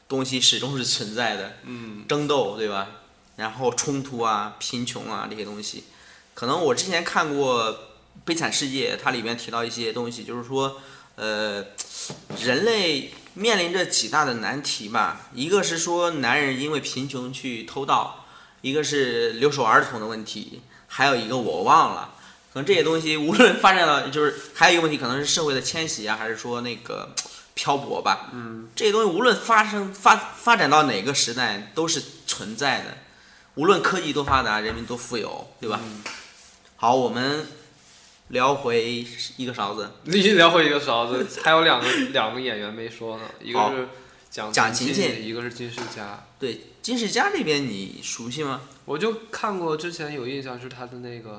[0.09, 2.89] 东西始终是存在的，嗯争斗对吧？
[3.37, 5.85] 然后冲突啊、贫穷啊这些东西，
[6.35, 7.73] 可能我之前看过
[8.25, 10.79] 《悲惨世界》，它里面提到一些东西，就是说，
[11.15, 11.65] 呃，
[12.39, 15.31] 人类面临着几大的难题吧。
[15.33, 18.27] 一个是说男人因为贫穷去偷盗，
[18.61, 20.61] 一个是留守儿童的问题，
[20.93, 22.15] 还有一个我忘了。
[22.53, 27.15] 可能这些东西无论发展到， 就是还有一个问题，可能是社会的迁徙啊，还是说那个
[27.55, 28.31] 漂泊吧。
[28.33, 32.99] 嗯，这些东西无论发生发发展到哪个时代都是存在的，
[33.55, 35.79] 无论科技多发达，人民多富有，对吧？
[35.81, 36.03] 嗯
[36.75, 37.47] 好，我们
[38.29, 43.89] 聊回一个勺子，你聊回一个勺子， 还有两个两个演员没说呢，一个是
[44.29, 46.27] 蒋蒋勤勤勤一个是金世佳。
[46.39, 48.63] 对金世佳这边你熟悉吗？
[48.91, 51.31] 我就看过之前有印象是他的那个《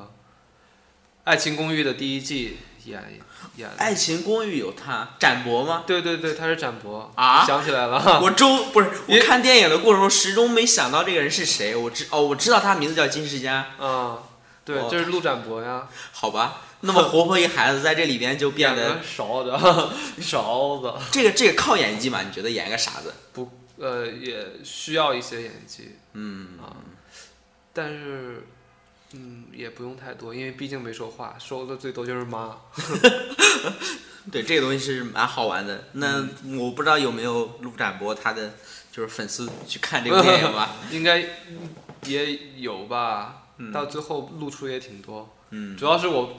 [1.25, 3.19] 爱情公寓》的第一季演
[3.57, 3.69] 演。
[3.75, 5.83] 爱情公寓有他，展博吗？
[5.85, 14.17] 对对对，他是展博啊想起来了， 我终不是我看电影的过程中始终没想到这个人是谁，我知哦我知道他名字叫金世佳，嗯，
[14.63, 19.51] 对，哦这是陆展博呀，好吧，那么活泼一孩子在这里边就变得 勺子，
[20.21, 22.21] 勺子，这个这个靠演技嘛？
[22.21, 23.13] 你觉得演个傻子？
[23.33, 26.79] 不，呃，也需要一些演技，嗯啊，
[27.73, 28.47] 但是，
[29.13, 32.57] 嗯，也不用太多，因为毕竟没说话，说的最多就是妈。
[34.31, 35.85] 对，这个东西是蛮好玩的。
[35.93, 38.53] 那嗯我不知道有没有陆展博他的
[38.91, 40.75] 就是粉丝去看这个电影吧？
[40.91, 41.25] 应该
[42.05, 45.27] 也有吧，嗯到最后露出也挺多。
[45.49, 46.37] 嗯主要是我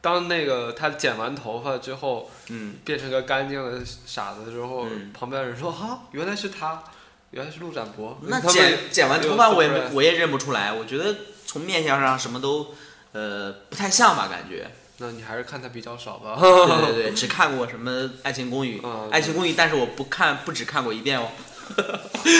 [0.00, 6.84] 当那个他剪完头发之后，嗯，变成个干净的傻子之后，嗯旁边人说啊，原来是他，
[7.30, 8.18] 原来是陆展博。
[8.22, 11.14] 那剪剪完头发我也我也认不出来，我觉得
[11.46, 12.74] 从面相上什么都
[13.12, 14.70] 呃不太像吧，感觉。
[14.98, 16.38] 那你还是看他比较少吧。
[16.40, 17.90] 对对对， 只看过什么
[18.22, 21.28] 《爱情公寓》嗯爱情公寓》，但是我不看，不只看过一遍哦。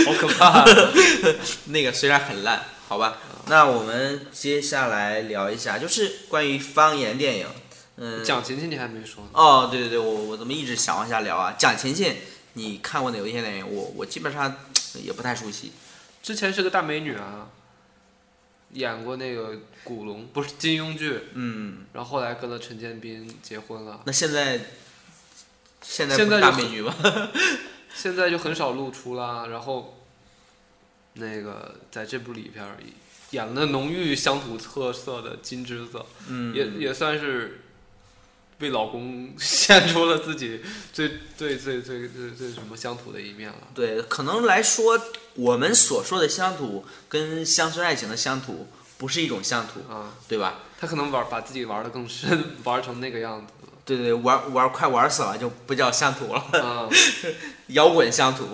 [0.07, 0.65] 好可怕。
[1.67, 3.19] 那个虽然很烂，好吧。
[3.49, 7.47] 那我们接下来聊一下，就是关于方言电影。
[7.99, 9.31] 嗯，蒋勤勤你还没说呢。
[9.35, 11.55] 哦，对对对，我我怎么一直想往下聊啊？
[11.59, 12.17] 蒋勤勤，
[12.55, 13.67] 你看过哪一些电影？
[13.71, 14.55] 我我基本上
[15.03, 15.73] 也不太熟悉。
[16.23, 17.49] 之前是个大美女啊，
[18.73, 24.61] 演过那个古龙，不是金庸剧，嗯，然后后来跟了陈建斌结婚了，那现在
[25.83, 26.95] 现在现在就大美女吧？
[27.95, 29.47] 现在就很少露出啦。
[29.47, 30.05] 然后
[31.15, 32.65] 那个在这部里边
[33.31, 37.63] 演了浓郁乡土特色的金枝子，嗯，也也算是
[38.59, 40.61] 为老公献出了自己
[40.93, 43.59] 最最最最最最什么乡土的一面了。
[43.75, 45.01] 对，可能来说，
[45.35, 50.61] 我们所说的乡土跟乡村爱情的乡土不是一种乡土，啊，对吧？
[50.81, 53.53] 他可能玩把自己玩的更深，玩成那个样子
[53.85, 56.89] 对对，玩玩快玩死了，就不叫乡土了。
[57.69, 58.49] 摇滚乡土。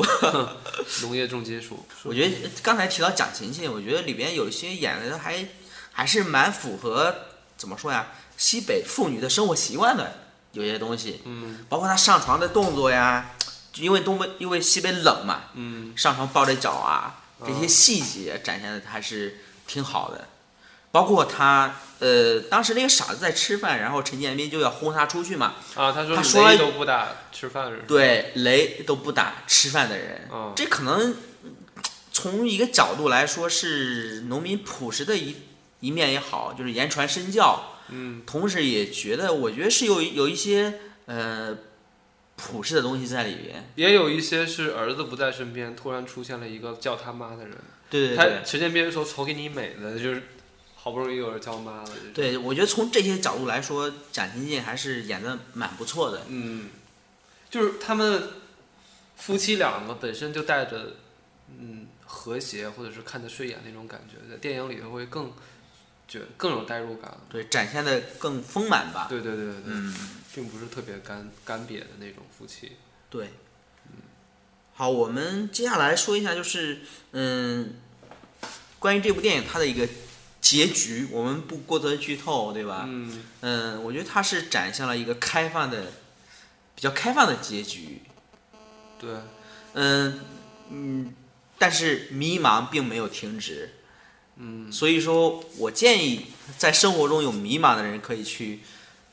[1.03, 5.47] 农业重金属， 我觉得刚才提到蒋勤勤，我觉得里边有一些演的还
[5.93, 7.15] 还是蛮符合
[7.57, 8.09] 怎么说呀，
[8.43, 10.15] 西北妇女的生活习惯的，
[10.51, 13.37] 有些东西，嗯包括她上床的动作呀，
[13.77, 20.27] 因为东北因为西北冷嘛，嗯上床抱着脚啊，这些细节展现的还是挺好的。
[20.91, 25.55] 包括他，呃，当时那个傻子在吃饭，然后陈建斌就要轰他出去嘛。
[25.77, 31.15] 啊，他说他说雷都不打吃饭的人，对，雷都不打吃饭的人，嗯这可能
[32.13, 35.37] 从一个角度来说是农民朴实的一
[35.79, 41.57] 一面也好，就是言传身教，嗯同时也觉得，我觉得是有有一些呃
[42.37, 43.71] 朴实的东西在里边。
[43.77, 47.53] 也有一些是儿子不在身边，突然出现了一个叫他妈的人。
[47.53, 47.57] 他
[47.91, 50.23] 对对对，陈建斌说“瞅给你美的”，就是
[50.75, 51.91] 好不容易有人叫妈了。
[52.15, 56.23] 对，我觉得从这些角度来说，展婷静还是演的蛮不错的。
[56.29, 56.71] 嗯，
[57.51, 58.31] 就是他们
[59.17, 60.95] 夫妻两个本身就带着
[61.61, 65.31] 嗯和谐或者是看着顺眼那种感觉，在电影里头会更
[66.13, 67.17] 觉更有代入感。
[67.31, 69.07] 对，展现的更丰满吧。
[69.09, 69.95] 对对对对对，嗯，
[70.35, 72.73] 并不是特别干干瘪的那种夫妻。
[73.09, 73.31] 对。
[73.87, 74.03] 嗯
[74.75, 76.81] 好，我们接下来说一下，就是
[77.13, 77.75] 嗯，
[78.79, 79.89] 关于这部电影它的一个
[80.41, 82.85] 结局，我们不过多剧透，对吧？
[82.87, 85.93] 嗯嗯，我觉得它是展现了一个开放的、
[86.75, 88.03] 比较开放的结局。
[88.99, 89.11] 对，
[89.75, 90.21] 嗯
[90.71, 91.15] 嗯，
[91.59, 93.71] 但是迷茫并没有停止。
[94.37, 96.27] 嗯所以说我建议
[96.59, 98.61] 在生活中有迷茫的人可以去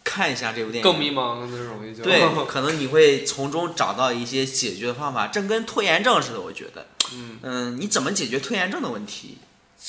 [0.03, 0.84] 看一下这部电影。
[0.84, 6.88] 更迷茫更容易就对， 可能你会从中找到一些解决的方法，正跟拖延症似的，我觉得。
[7.13, 9.38] 嗯嗯，你怎么解决拖延症的问题？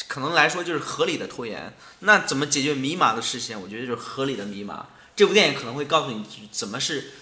[0.09, 1.73] 可能来说就是合理的拖延。
[2.01, 3.61] 那怎么解决迷茫的事情？
[3.61, 4.83] 我觉得就是合理的迷茫。
[5.17, 7.13] 这部电影可能会告诉你怎么是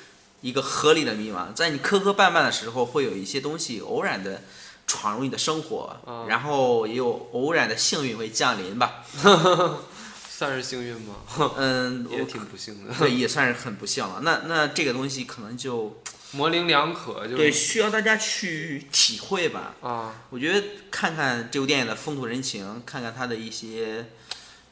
[0.41, 1.53] 一个合理的迷茫。
[1.55, 4.43] 在你磕磕绊绊的时候，会有一些东西偶然的
[4.89, 9.05] 闯入你的生活，啊然后也有偶然的幸运会降临吧。
[10.29, 11.17] 算是幸运吗？
[11.57, 14.21] 嗯， 也挺不幸的，对，也算是很不幸了。
[14.23, 19.75] 那那这个东西可能就模棱两可，就对需要大家去体会吧。
[19.83, 24.07] 啊，我觉得看看这部电影的风土人情，看看它的一些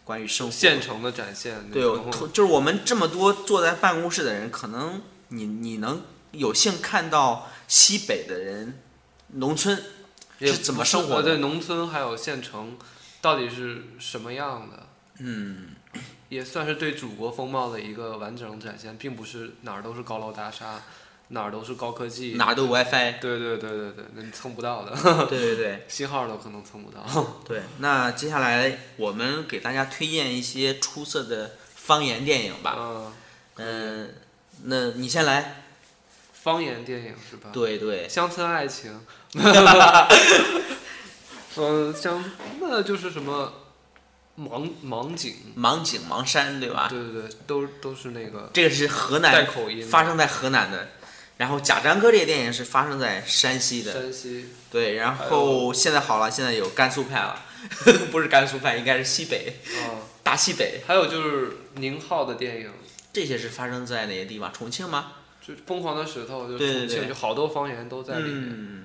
[0.04, 1.82] 关于生活现成的展现对，
[2.32, 6.00] 就是我们这么多坐在办公室的人，可能你你能
[6.30, 8.80] 有幸看到西北的人，
[9.32, 9.82] 农村也
[10.40, 12.76] 是怎么生活的呃对，农村还有县城，
[13.20, 14.86] 到底是什么样的？
[15.18, 15.68] 嗯，
[16.28, 20.82] 也算是对祖国风貌的一个完整展现，并不是哪儿都是高楼大厦，
[21.28, 22.34] 哪儿都是高科技。
[22.34, 24.94] 哪儿都有 WiFi，对对对对对，那你蹭不到的，
[25.26, 27.02] 对对对 信号都可能蹭不到。
[27.46, 27.62] 对。
[27.78, 32.76] 那接下来我们给大家推荐一些出色的方言电影吧。
[32.78, 33.12] 嗯，
[33.56, 34.14] 嗯，
[34.64, 35.62] 那你先来。
[36.32, 37.50] 方言电影是吧？
[37.52, 39.00] 对对，乡村爱情。
[41.58, 42.22] 嗯，像
[42.60, 43.52] 那就是什么
[44.38, 46.86] 盲盲井，盲井盲山，对吧？
[46.90, 50.88] 对对对，都都是那个这个是河带南口音，发生在河南的，
[51.38, 57.42] 然后贾樟柯这个电影是发生在山西的，山西对，然后现在好了，现在有甘肃派了，
[58.12, 60.82] 不是甘肃派，应该是西北，啊，大西北。
[60.86, 62.70] 还有就是宁浩的电影，
[63.14, 64.52] 这些是发生在哪些地方？
[64.52, 65.12] 重庆吗？
[65.40, 68.34] 就《疯狂的石头》，就对对对重庆，就好多方言都在里面。
[68.34, 68.82] 嗯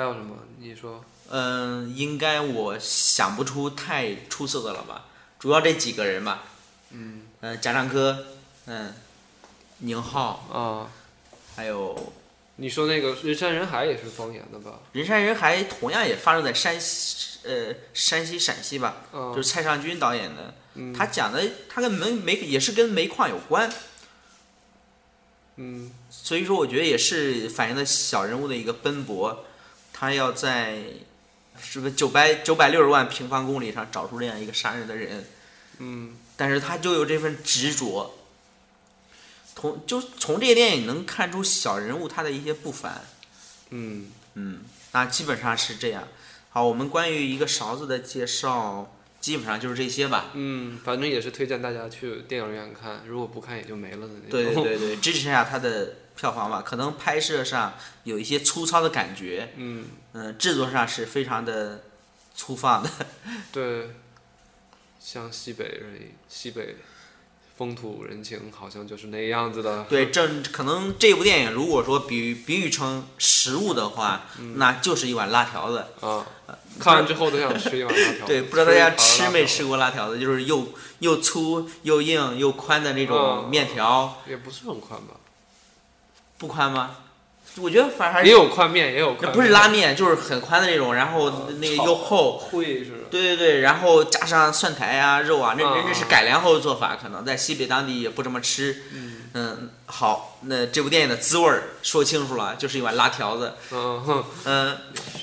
[0.00, 0.34] 还有什么？
[0.58, 1.04] 你说？
[1.28, 5.04] 嗯，应该我想不出太出色的了吧？
[5.38, 6.44] 主要这几个人吧，
[6.92, 8.24] 嗯嗯，贾樟柯，
[8.64, 8.94] 嗯，
[9.80, 10.88] 宁浩，啊，
[11.54, 12.14] 还有
[12.56, 14.78] 你说那个《人山人海》也是方言的吧？
[14.92, 20.54] 人山人海，同样也发生在山西，呃，山西陕西吧，啊，就是蔡尚君导演的。
[20.76, 23.70] 嗯他讲的他跟煤煤也是跟煤矿有关，
[25.56, 29.44] 嗯所以说我觉得也是反映了小人物的一个奔波，
[30.00, 30.78] 他要在
[31.60, 35.26] 是不是九百九百六十万平方公里上找出这样一个杀人的人，
[35.76, 38.16] 嗯但是他就有这份执着。
[39.54, 43.02] 从就从这个电影能看出小人物他的一些不凡，
[43.68, 44.60] 嗯嗯，
[44.92, 46.08] 那基本上是这样。
[46.48, 50.30] 好，我们关于一个勺子的介绍，基本上就是这些吧。
[50.32, 54.30] 嗯，反正也是推荐大家去电影院看，如果不看也就没了的那种。
[54.30, 56.62] 对对对对，支持一下他的票房吧。
[56.62, 57.72] 可能拍摄上
[58.04, 61.84] 有一些粗糙的感觉，嗯，嗯，制作上是非常的
[62.34, 62.90] 粗放的。
[63.50, 63.90] 对，
[65.00, 66.76] 像西北人，西北
[67.56, 69.84] 风土人情好像就是那样子的。
[69.84, 75.84] 对，这可能这部电影如果说比喻比喻成食物的话，那就是一碗辣条子。
[76.00, 76.26] 啊，
[76.78, 78.26] 看完之后都想吃一碗辣条。
[78.28, 85.14] 对，不知道大家吃没吃过辣条子，就是又又粗又硬又宽的那种嗯面条，也不是很宽吧？
[86.40, 86.96] 不宽吗？
[87.56, 92.38] 我觉得反正还也有宽面，也有宽不是拉面，就是很宽的那种，然后那个又厚。
[92.38, 92.98] 会是吧？
[93.10, 98.84] 对对对，然后加上蒜苔啊、肉啊，那嗯那那是改良后的做法，可能在西北当地也不这么吃。
[98.92, 103.52] 嗯嗯，好，那这部电影的滋味儿说清楚了，就是一碗拉条子。
[103.72, 104.24] 嗯。
[104.44, 104.78] 嗯，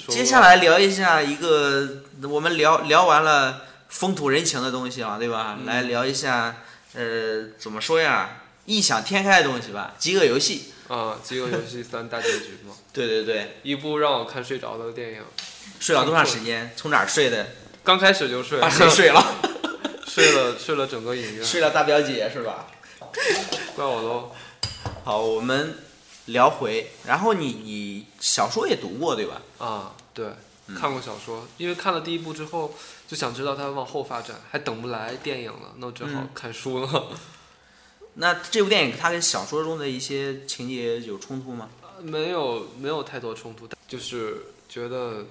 [0.08, 1.88] 接下来聊一下一个，
[2.30, 5.56] 我们聊聊完了风土人情的东西啊，对吧？
[5.60, 6.58] 嗯来聊一下，
[6.94, 8.30] 呃，怎么说呀？
[8.68, 10.74] 异想天开的东西吧，饥饿游戏。
[10.90, 15.22] 啊，《饥饿游戏三》大结局嘛， 对对对，一部让我看睡着的电影。
[15.80, 16.72] 睡了多长时间？
[16.76, 17.48] 从哪儿睡的？
[17.84, 19.22] 刚开始就睡，把谁睡了？
[20.08, 22.68] 睡了睡了整个影院，睡了大表姐是吧？
[23.76, 24.32] 怪我喽。
[25.04, 25.78] 好，我们
[26.26, 29.42] 聊回，然后你你小说也读过对吧？
[29.58, 30.26] 啊，对，
[30.78, 32.74] 看过小说，因为看了第一部之后
[33.08, 37.08] 就想知道它往后发展，还等不来电影了，那我只好嗯看书了。
[38.20, 41.70] 那这部电影它跟小说中的一些情节有冲突吗？
[42.02, 45.26] 没有没有太多冲突，就是觉得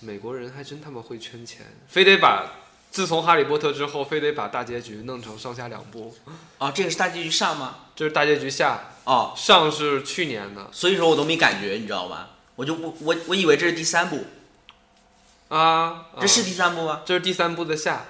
[0.00, 2.52] 美国人还真他妈会圈钱，非得把
[2.90, 6.14] 自从哈利波特之后，非得把大结局弄成上下两部，
[6.58, 7.86] 哦，这个是大结局上吗？
[7.94, 12.30] 这是大结局下，哦，上是去年的所以说我都没感觉，你知道吧？
[12.56, 14.24] 我就我我我以为这是第三部，
[15.48, 17.02] 啊，这是啊第三部吗？
[17.06, 18.04] 这是第三部的下，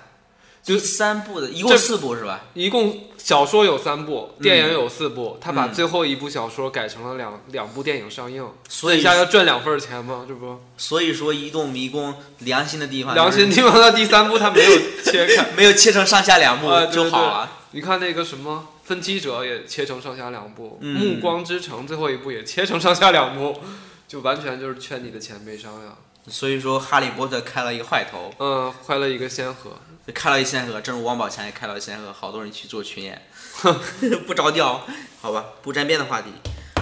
[0.64, 2.42] 第三部的，一共四部是吧？
[2.54, 10.24] 一共小说有三部，嗯电影有四部，他把嗯最后一部小说改成了两两部电影上映，所以一下要赚两份儿钱吗？
[10.28, 14.70] 这不所以说移动迷宫良心的地方，良心地方到第三部他没有
[15.04, 15.50] 切开。
[15.56, 17.50] 没有切成上下两部就好了。
[17.72, 23.60] 你看那个什么《分歧者》也切成上下两部，嗯暮光之城》最后一部也切成上下两部，
[24.06, 25.96] 就完全就是圈你的钱没商量。
[26.28, 29.72] 所以说哈利波特开了一个坏头，嗯，坏了一个先河。
[30.12, 33.20] 开了一先河，正如王宝强也开了一先河，好多人去做群演，
[34.26, 34.86] 不着调，
[35.20, 36.30] 好吧，不沾边的话题。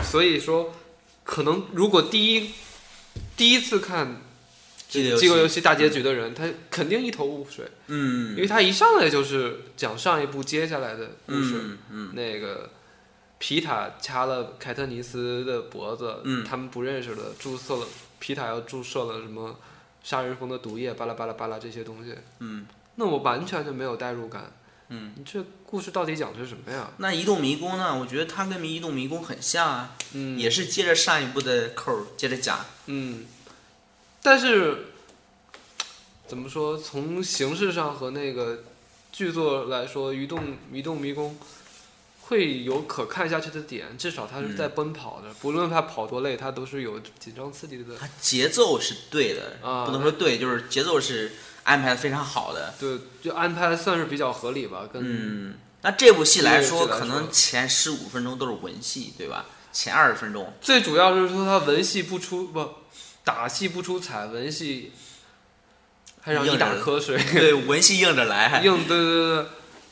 [0.02, 0.74] 所以说，
[1.24, 2.52] 可能如果第一
[3.36, 4.22] 第一次看
[4.88, 11.54] 这个《饥饿游戏》大结局的人，他肯定一头雾水，嗯，因为他一上来就是讲上一部接下来的故事。
[11.56, 12.10] 嗯嗯。
[12.14, 12.70] 那个
[13.38, 16.44] 皮塔掐了凯特尼斯的脖子，嗯。
[16.44, 17.86] 他们不认识的，注射了
[18.18, 19.58] 皮塔要注射了什么
[20.02, 22.66] 杀人蜂的毒液，巴拉巴拉巴拉这些东西，嗯
[22.98, 24.52] 那我完全就没有代入感。
[24.88, 26.90] 嗯，你这故事到底讲的是什么呀？
[26.96, 27.96] 那移动迷宫呢？
[27.96, 32.64] 我觉得它跟移动迷宫很像啊，嗯，也是接着上一部的扣儿接着讲。
[32.86, 33.26] 嗯，
[34.22, 34.86] 但是
[36.26, 36.76] 怎么说？
[36.76, 38.64] 从形式上和那个
[39.12, 41.38] 剧作来说，《移动移动迷宫》
[42.22, 47.94] 会有可看下去的点，至少它是在奔跑的，不论它跑多累，它都是有紧张刺激的。
[47.98, 51.32] 它节奏是对的，啊不能说对，就是节奏是
[51.68, 52.74] 安排的非常好的。
[52.80, 59.44] 对，就安排的算是比较合理吧，跟、嗯，那这部戏来说，可能前十五分钟都是文戏，对吧？
[59.70, 62.68] 前二十分钟，最主要是说他文戏不出不
[63.22, 64.92] 打戏不出彩，文戏
[66.22, 69.46] 还让你打瞌睡，对，文戏硬着来， 硬对对对，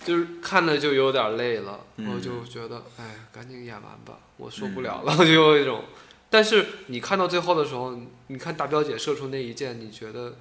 [0.05, 5.85] 就是看着就有点累了，嗯我就觉得哎，赶紧演完吧，我受不了了， 就有一种。
[6.29, 7.97] 但是你看到最后的时候，
[8.29, 10.37] 你看大表姐射出那一箭，你觉得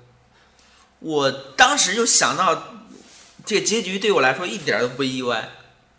[1.06, 2.82] 我当时就想到，
[3.46, 5.52] 这个结局对我来说一点都不意外。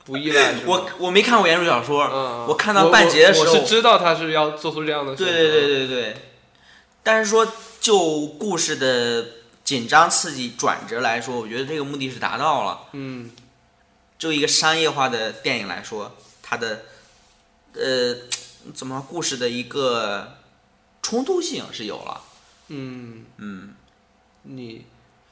[0.04, 0.54] 不意外？
[0.66, 6.16] 我我没看过原著小说，嗯，我看到半截的时候我我是知道他是要做出这样的选择，对对对对对，
[7.04, 7.46] 但是说
[7.80, 9.26] 就故事的
[9.62, 12.80] 紧张刺激转折来说，我觉得这个目的是达到了。
[12.92, 13.30] 嗯
[14.18, 16.82] 就一个商业化的电影来说，它的
[17.74, 18.16] 呃
[18.74, 20.38] 怎么说故事的一个
[21.02, 22.22] 冲突性是有了。
[22.68, 23.74] 嗯，嗯，
[24.42, 24.86] 你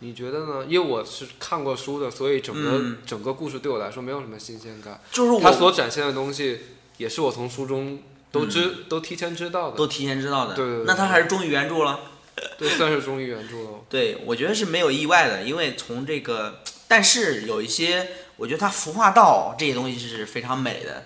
[0.05, 0.67] 你觉得呢？
[0.69, 5.01] 因为我是看过书的，所以整个、嗯整个故事对我来说没有什么新鲜感。
[5.11, 6.61] 就是他我所展现的东西，
[6.99, 10.55] 也是我从书中都知、都提前知道的，都提前知道的。
[10.55, 12.01] 对对对那他还是忠于原著了。
[12.59, 13.81] 对，算是忠于原著了。
[13.89, 21.05] 对，我觉得是没有意外的，因为从这个，但是有一些，我觉得他服化道这些东西是非常美的，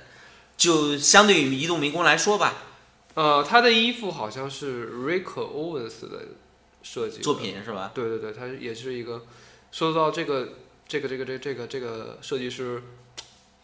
[0.57, 2.55] 就相对于移动迷宫来说吧，
[3.13, 6.29] 呃，他的衣服好像是 Rick Owens 的
[6.93, 7.35] 设计作。
[7.35, 7.93] 品是吧？
[7.95, 9.23] 对对对，他也是一个。
[9.71, 10.55] 说到这个
[10.89, 12.83] 这个这个这个这个这个设计师，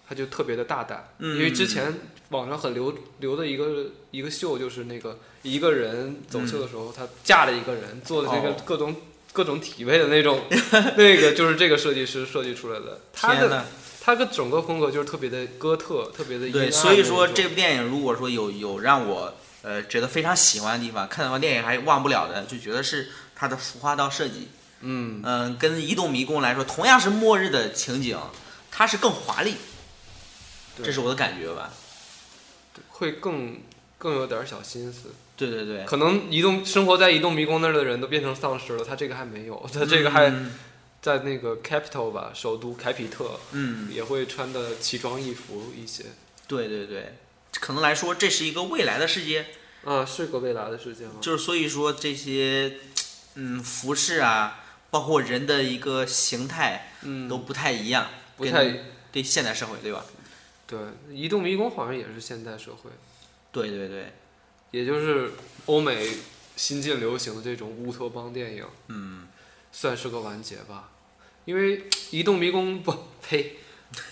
[0.07, 1.95] 他就特别的大胆，嗯因为之前
[2.29, 8.95] 网上很流流的一个一个秀，就是那个一个人走秀的时候，他架了一个人做的这个哦各种、
[9.33, 10.43] 各种体位的那种，
[10.99, 13.01] 那个就是这个设计师设计出来的。
[13.15, 13.65] 他的
[14.03, 19.33] 他的整个风格就是特别的哥特，特别的阴对，所以说这部电影如果说有有让我
[19.65, 24.49] 呃觉得非常喜欢的地方，看完电影还忘不了的，就觉得是它的服化道设计。
[24.87, 28.19] 嗯嗯、跟移动迷宫来说，同样是末日的情景，
[28.71, 29.55] 它是更华丽，
[30.83, 31.73] 这是我的感觉吧。
[32.89, 33.61] 会更
[33.97, 35.15] 更有点小心思。
[35.37, 40.53] 对对对，可能移动生活在移动迷宫那儿的人都变成丧尸了，他这个还没有， 他这个还嗯
[41.01, 46.05] 在那个 capital 吧，首都凯比特，嗯，也会穿的奇装异服一些。
[46.47, 47.17] 对对对，
[47.61, 49.47] 可能来说这是一个未来的世界，
[49.85, 51.15] 啊，是个未来的世界吗？
[51.21, 52.79] 就是所以说这些
[53.35, 60.05] 嗯服饰啊，包括人的一个形态嗯，都不太一样，不太对现代社会对吧？
[60.67, 60.79] 对。
[61.13, 62.91] 移动迷宫好像也是现代社会，
[63.53, 64.13] 对对对，
[64.71, 65.33] 也就是
[65.67, 66.09] 欧美
[66.57, 69.29] 新近流行的这种乌托邦电影，嗯
[69.73, 70.91] 算是个完结吧。
[71.45, 73.59] 因为移动迷宫不呸，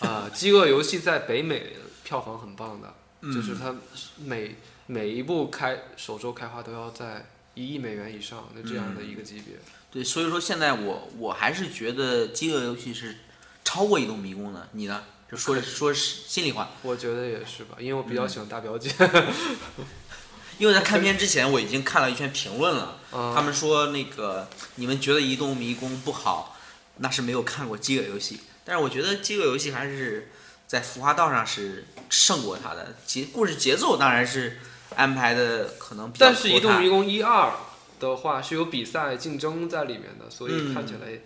[0.01, 1.73] 啊、 饥饿游戏在北美
[2.05, 3.75] 票房很棒的，嗯就是它
[4.19, 4.57] 每
[4.87, 9.55] 每一步开首周开花都要在一亿美元以上的这样的一个级别。
[9.91, 13.17] 对，所以说现在我我还是觉得饥饿游戏是
[13.65, 14.69] 超过移动迷宫的。
[14.73, 15.03] 你呢？
[15.31, 18.91] 就说 说是心里话，我觉得也是吧，因为我比较喜欢大表姐。
[20.59, 26.59] 因为在看片之前我已经看了一篇评论了，啊他们说那个你们觉得移动迷宫不好，
[26.99, 28.41] 那是没有看过饥饿游戏。
[28.65, 30.31] 但是我觉得饥饿游戏还是
[30.73, 34.59] 在服化道上是胜过他的节故事节奏当然是
[34.97, 37.53] 安排的可能比较但是移动迷宫宫一二
[38.01, 41.21] 的话是有比赛竞争在里面的，所以嗯看起来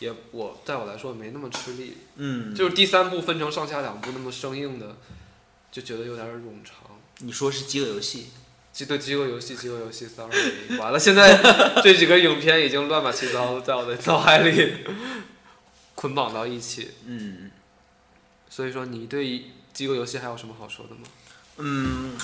[0.00, 1.96] 也我在我来说没那么吃力。
[2.16, 4.98] 嗯，就是第三部分成上下两部那么生硬的，
[5.72, 6.74] 就觉得有点儿冗长。
[7.20, 8.28] 你说是饥饿游戏，
[8.70, 11.40] 饥对饥饿游戏，饥饿游戏，sorry，完了，现在
[11.82, 14.74] 这几个影片已经乱八七糟，在我的脑海里
[15.96, 16.90] 捆绑到一起。
[17.06, 17.50] 嗯
[18.50, 21.02] 所以说，你对机构游戏还有什么好说的吗？
[21.58, 22.18] 嗯，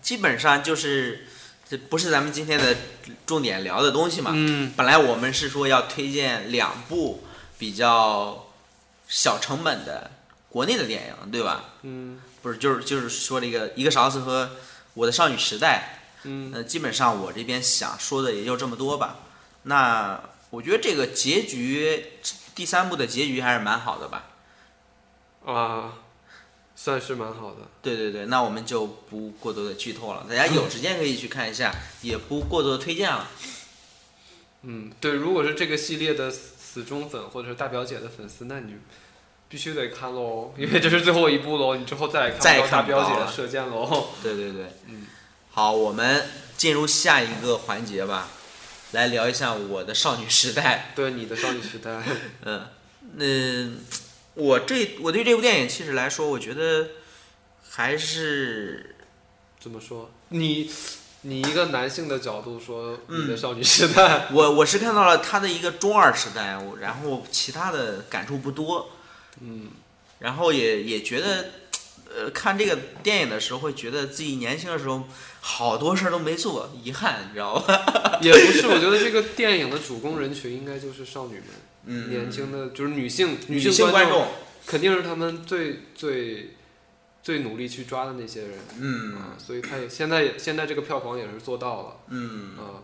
[0.00, 1.26] 基本上就是
[1.68, 2.74] 这不是咱们今天的
[3.26, 4.32] 重点聊的东西嘛。
[4.34, 7.24] 嗯本来我们是说要推荐两部
[7.58, 8.50] 比较
[9.06, 10.10] 小成本的
[10.48, 11.74] 国内的电影，对吧？
[11.82, 14.50] 嗯不是，就是就是说这个一个勺子和
[14.94, 16.00] 我的少女时代。
[16.26, 19.18] 嗯呃，基本上我这边想说的也就这么多吧。
[19.64, 20.18] 那
[20.48, 22.02] 我觉得这个结局，
[22.54, 24.26] 第三部的结局还是蛮好的吧。
[25.44, 25.94] 啊，
[26.74, 27.62] 算是蛮好的。
[27.82, 33.28] 对对对，那我们就不过多的剧透了，大家有时间可以去看一下，也不过多的推荐了。
[34.62, 38.74] 嗯，对，如果是这个系列的死死忠粉或者是大表姐的粉丝，那你
[39.48, 44.08] 必须得看喽，因为这是最后一部喽，你之后再也再也看不到大看表姐的射箭喽。
[44.22, 45.06] 对对对，嗯，
[45.52, 46.26] 好，我们
[46.56, 48.28] 进入下一个环节吧，
[48.94, 50.92] 来聊一下我的少女时代。
[50.96, 52.02] 对，你的少女时代，
[52.46, 52.66] 嗯，
[53.16, 53.22] 那
[54.42, 56.88] 我这我对这部电影其实来说，我觉得
[57.68, 58.96] 还是
[59.60, 60.10] 怎么说？
[60.30, 60.70] 你
[61.22, 68.90] 你一个男性的角度说你的嗯少女时代，我我是看到了他的一个中二时代，我然后其他的感触不多，
[69.40, 69.68] 嗯，
[70.18, 71.50] 然后也也觉得，
[72.16, 75.02] 呃，看这个电影的时候会觉得自己年轻的时候
[75.40, 78.18] 好多事儿都没做，遗憾，你知道吧？
[78.22, 81.44] 也不是，我觉得这个电影的主攻人群应该就是少女们，
[81.86, 84.28] 嗯，年轻的就是女性女性观众，
[84.66, 86.50] 肯定是他们最最
[87.22, 88.58] 最努力去抓的那些人。
[88.78, 89.16] 嗯。
[89.16, 92.56] 啊，所以他也现在现在这个票房也是做到了，嗯。
[92.56, 92.80] 啊，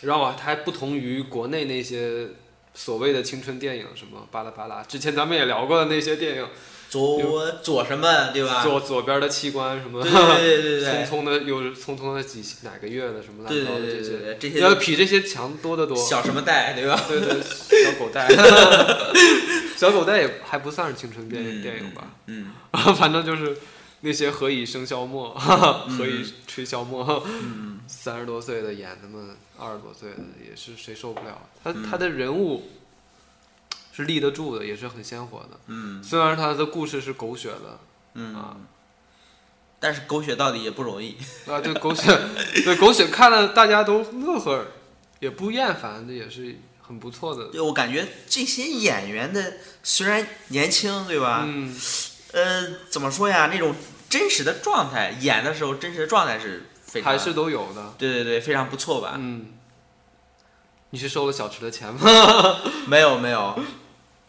[0.00, 2.28] 然后它还不同于国内那些
[2.74, 6.48] 所谓的青春电影，什么巴拉巴拉，之前咱们也聊过的那些电影，
[6.92, 8.62] 左左什么对吧？
[8.62, 15.96] 左左边的器官什么，对对对对匆对匆的又是匆匆的几哪个月的什么的这些，对对对对，这些要比这些强多得多。
[15.96, 17.02] 小什么带对吧？
[17.08, 18.28] 对对， 小狗带，
[19.76, 22.52] 小狗带也还不算是青春电影、电影吧，嗯
[22.96, 23.56] 反正就是
[24.02, 30.18] 那些何以笙箫默，何以吹箫默，嗯三十多岁的演他们二十多岁的，
[30.48, 31.40] 也是谁受不了？
[31.64, 32.68] 他嗯他的人物
[33.92, 35.60] 是立得住的，也是很鲜活的。
[35.66, 37.78] 嗯虽然他的故事是狗血的
[38.14, 38.56] 嗯啊
[39.78, 41.16] 但是狗血到底也不容易。
[41.50, 42.16] 啊，对狗血，
[42.64, 44.64] 对狗血看了大家都乐呵，
[45.18, 47.46] 也不厌烦，这也是很不错的。
[47.46, 51.42] 对我感觉这些演员的虽然年轻对吧？
[51.46, 51.76] 嗯，
[52.32, 53.50] 呃，怎么说呀？
[53.52, 53.74] 那种
[54.08, 57.94] 真实的状态，演的时候真实的状态是非常还是都有的。
[57.98, 59.14] 对对对，非常不错吧？
[59.18, 59.52] 嗯，
[60.90, 62.00] 你是收了小池的钱吗？
[62.86, 63.58] 没 有没有，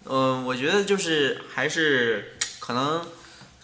[0.05, 3.05] 嗯、我觉得就是还是可能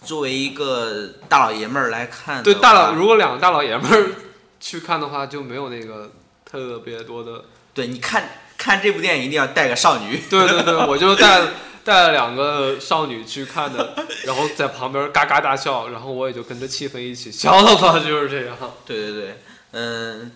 [0.02, 4.10] 作为一个大老爷们儿来看，对，大老如果两个大老爷们儿
[4.60, 6.12] 去看的话，就没有那个
[6.44, 7.44] 特别多的。
[7.72, 8.28] 对，你看
[8.58, 11.40] 看这部电影一定要带个少女，对对对，我就带
[11.84, 18.56] 带了两个少女去看的，然后在旁边嘎嘎大笑，然后我也就跟着气氛一起笑了吧，就是这样。
[18.84, 20.32] 对对对，嗯、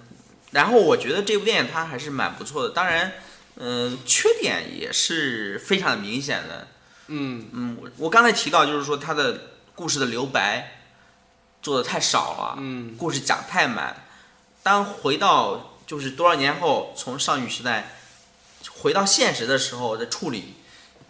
[0.53, 3.13] 然后我觉得这部电影它还是蛮不错的，当然，
[3.57, 6.69] 嗯、缺点也是非常的明显的，
[7.09, 7.47] 嗯。
[7.53, 9.41] 嗯，我我刚才提到就是说他的
[9.75, 10.81] 故事的留白
[11.63, 12.97] 做的太少了，嗯。
[12.97, 14.07] 故事讲太满。
[14.63, 17.97] 当回到就是多少年后，从少女时代
[18.71, 20.55] 回到现实的时候的处理，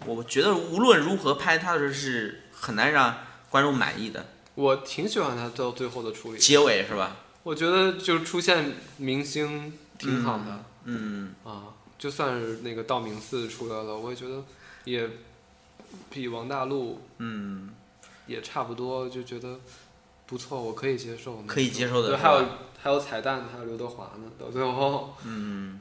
[0.07, 3.19] 我觉得无论如何拍它的时候是很难让
[3.49, 4.27] 观众满意的。
[4.57, 7.17] 我挺喜欢他到最后的处理，结尾是吧？
[7.43, 14.45] 我觉得就出现明星挺好的、嗯，啊，就算是那个道明寺出来了，我也觉得
[14.85, 15.09] 也
[16.11, 17.71] 比王大陆嗯，
[18.27, 19.59] 也差不多，就觉得
[20.27, 21.43] 不错，我可以接受。
[21.43, 22.45] 可以接受的对，还有
[22.83, 25.15] 还有彩蛋，还有刘德华呢，到最后。
[25.25, 25.81] 嗯，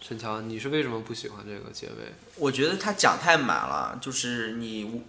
[0.00, 2.12] 陈强，你是为什么不喜欢这个结尾？
[2.36, 5.02] 我觉得他讲太满了，就是你无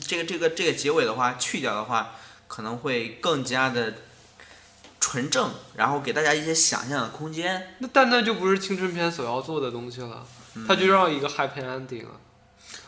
[0.00, 2.12] 这个这个这个结尾的话去掉的话，
[2.46, 3.94] 可能会更加的
[5.10, 7.74] 纯正，然后给大家一些想象的空间。
[7.78, 10.26] 那但那就不是青春片所要做的东西了，
[10.66, 12.12] 它就要一个 happy ending 啊。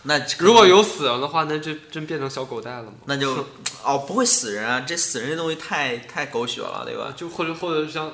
[0.02, 2.92] 那如果有死人的话，那就真变成小狗带了吗。
[3.06, 3.46] 那就
[3.82, 7.12] 哦不会死人啊，这死人这东西太太狗血了，对吧？
[7.16, 8.12] 就或者或者像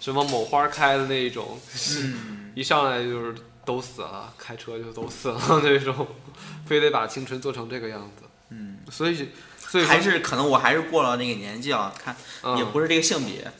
[0.00, 1.58] 什么某花开的那一种，
[1.98, 3.34] 嗯一上来就是
[3.64, 6.06] 都死了，开车就都死了那种，
[6.66, 8.24] 非得把青春做成这个样子。
[8.50, 9.28] 嗯，所以
[9.70, 13.50] 所以还是可能我还是过了那个年纪啊，看嗯也不是这个性别。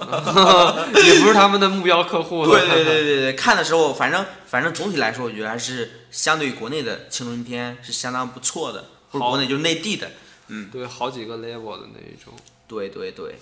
[0.00, 2.46] 也不是他们的目标客户。
[2.46, 10.10] 对对对对对，看的时候，反正反正总体来说，我觉得还是相对于国内的青春片是相当不错的，不是好国内就是内地的。
[10.48, 12.32] 嗯对，好几个 level 的那一种。
[12.66, 13.34] 对对对，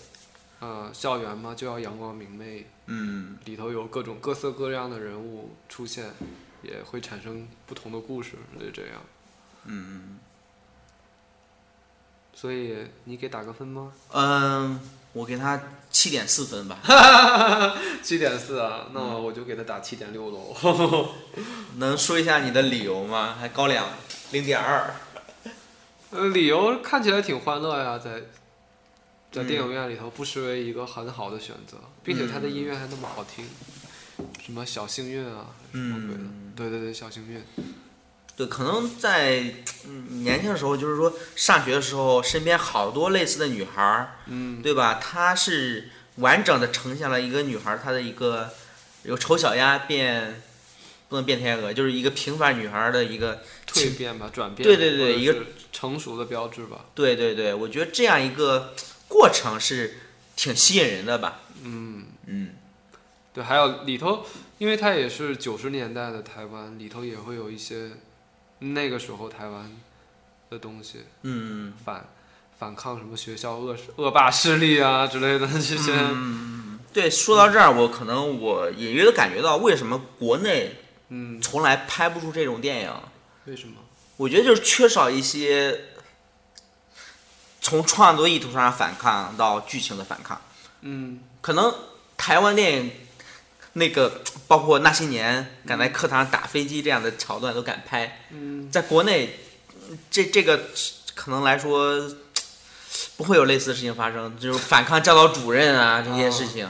[0.59, 6.13] 呃，校园嘛就要阳光明媚，嗯，里头有各种各色各样的人物出现，
[6.63, 8.95] 也会产生不同的故事，就这样。
[9.67, 10.19] 嗯
[12.41, 13.93] 所以你给打个分吗？
[14.13, 14.79] 嗯，
[15.13, 15.61] 我给他
[15.91, 16.79] 七点四分吧。
[18.01, 21.09] 七点四啊，那我就给他打七点六喽。
[21.79, 23.35] 能说一下你的理由吗？
[23.41, 23.89] 还高两
[24.31, 24.95] 零点二。
[26.11, 28.23] 呃，理由看起来挺欢乐呀，在
[29.33, 33.45] 在电嗯影院里头不失为一个很好的选择，并且他的音乐还那么好听，
[34.41, 36.23] 什么小幸运啊，什么鬼的？
[36.23, 37.43] 嗯对对对，小幸运。
[38.39, 39.43] 对，可能在
[39.85, 44.95] 嗯年轻的时候，就是说上学的时候，身边好多类似的女孩儿，嗯，对吧？
[45.03, 48.51] 她是完整的呈现了一个女孩儿她的一个
[49.03, 50.41] 由丑小鸭变
[51.09, 54.65] 不能变天鹅，就是一个平凡女孩儿的一个蜕变吧，转变。
[54.65, 55.35] 对对对一个
[55.73, 56.85] 成熟的标志吧。
[56.95, 58.73] 对对对，我觉得这样一个
[59.09, 59.99] 过程是
[60.37, 61.41] 挺吸引人的吧。
[61.65, 62.51] 嗯，嗯
[63.35, 64.25] 对，还有里头，
[64.59, 67.91] 因为它也是九十年代的台湾，里头也会有一些
[68.61, 69.71] 那个时候台湾
[70.51, 72.09] 的东西，嗯反
[72.59, 75.93] 反抗什么学校恶恶霸势力啊之类的 这些。
[75.95, 80.77] 嗯，对，说到这儿，我可能我隐约的感觉到为什么国内
[81.11, 82.93] 嗯，从来拍不出这种电影。
[83.47, 83.77] 为什么？
[84.17, 85.85] 我觉得就是缺少一些
[87.61, 90.41] 从创作意图上反抗到剧情的反抗。
[90.81, 91.73] 嗯可能
[92.17, 92.91] 台湾电影
[93.79, 98.71] 那个包括那些年敢在课堂上打飞机这样的桥段都敢拍，嗯。
[98.71, 99.39] 在国内
[100.11, 100.69] 这这个
[101.15, 102.11] 可能来说
[103.17, 106.69] 不会有类似的事情发生，就是反抗教导主任啊这些事情。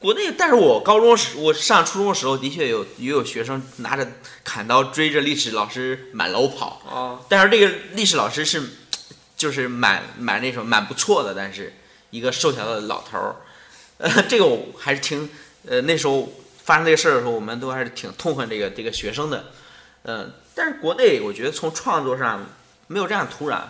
[0.00, 4.06] 国内，但是我高中时，我上初中的时候，的确有也有学生拿着
[4.44, 8.62] 砍刀追着历史老师满楼跑，啊，但是这个历史老师是，
[9.36, 11.74] 就是蛮蛮那什么蛮不错的，但是
[12.10, 13.36] 一个瘦小的老头儿，
[13.96, 15.28] 呃， 这个我还是挺，
[15.68, 16.32] 呃，那时候
[16.64, 19.52] 发生这个事儿的时候，我们都还是挺痛恨这个这个学生的，
[20.02, 22.46] 嗯、但是国内我觉得从创作上
[22.86, 23.62] 没有这样土壤，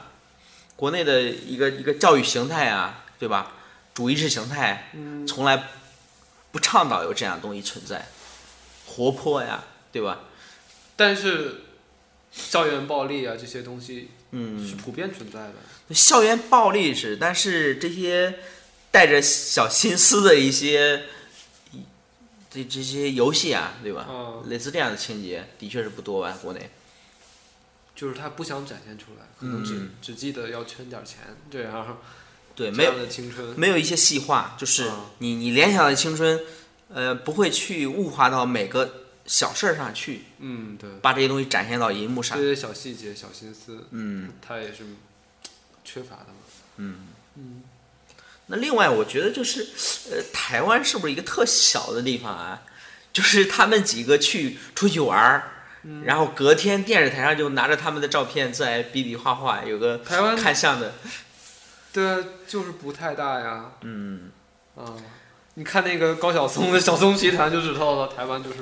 [0.77, 3.53] 国内的一个一个教育形态啊，对吧？
[3.95, 4.93] 主意识形态
[5.27, 5.69] 从来
[6.53, 8.07] 不倡导有这样的东西存在，
[8.87, 10.21] 活泼呀，对吧？
[10.95, 11.63] 但是
[12.31, 15.95] 校园暴力啊这些东西嗯，是普遍存在的。
[15.95, 18.39] 校园暴力是，但是这些
[18.91, 21.05] 带着小心思的一些
[22.51, 24.07] 这这些游戏啊，对吧？
[24.09, 26.71] 嗯类似这样的情节的确是不多吧，国内。
[27.95, 31.19] 就是他不想展现出来，可能只、嗯只记得要圈点钱，
[31.51, 31.99] 这样
[32.55, 33.59] 对，没有的青春。
[33.59, 36.41] 没有一些细化，就是嗯你你联想的青春，
[36.89, 42.45] 呃，不会去物化到每个小事儿上去，嗯，对，把这些东西展现到银幕上这。
[42.45, 44.85] 些小细节、小心思，嗯他也是
[45.85, 46.39] 缺乏的嘛。
[46.77, 47.09] 嗯。
[47.35, 47.63] 嗯，
[48.49, 49.67] 那另外，我觉得就是，
[50.11, 52.63] 呃，台湾是不是一个特小的地方啊？
[53.13, 55.51] 就是他们几个去出去玩儿，
[55.83, 60.95] 嗯然后隔天电视台上就拿着他们的照片在比比划划，有个台湾看相的，
[61.93, 63.73] 对啊，就是不太大呀。
[63.83, 64.31] 嗯
[64.77, 64.95] 啊，
[65.55, 68.59] 你看那个高晓松的《晓松奇谈》就知道了，台湾就是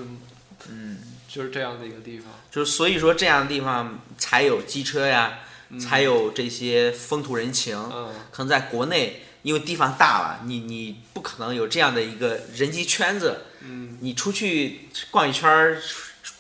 [0.69, 2.33] 嗯，就是这样的一个地方。
[2.51, 5.41] 就是所以说这样的地方才有机车呀，
[5.79, 7.77] 才有这些风土人情。
[7.77, 15.81] 嗯，可能在国内，因为地方大了，你你不可能有这样的一个人际圈子，嗯，你出去逛一圈儿，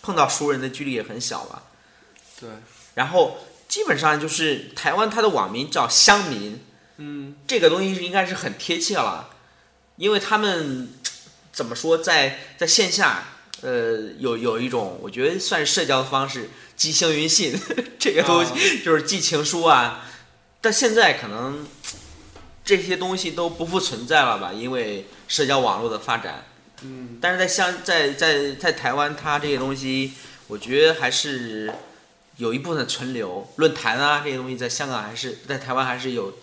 [0.02, 1.62] 碰到熟人的几率也很小吧。
[2.40, 2.50] 对，
[2.94, 3.38] 然后
[3.68, 6.60] 基本上就是台湾它的网名叫乡民，
[6.96, 7.36] 嗯。
[7.46, 9.30] 这个东西应该是很贴切了，
[9.94, 10.92] 因为他们
[11.52, 13.22] 怎么说，在在线下，
[13.60, 17.56] 呃，有有一种我觉得算是社交的方式，寄幸运信
[18.00, 20.04] 这个东西就是寄情书啊，
[20.60, 21.64] 但现在可能
[22.66, 26.44] 这些东西都不复存在了吧，因为社交网络的发展。
[26.82, 30.12] 嗯，但是在香在在在台湾，它这些东西，
[30.48, 31.72] 我觉得还是
[32.36, 33.48] 有一部分存留。
[33.56, 36.36] 论坛啊这些东西，在香港还是在台湾还是有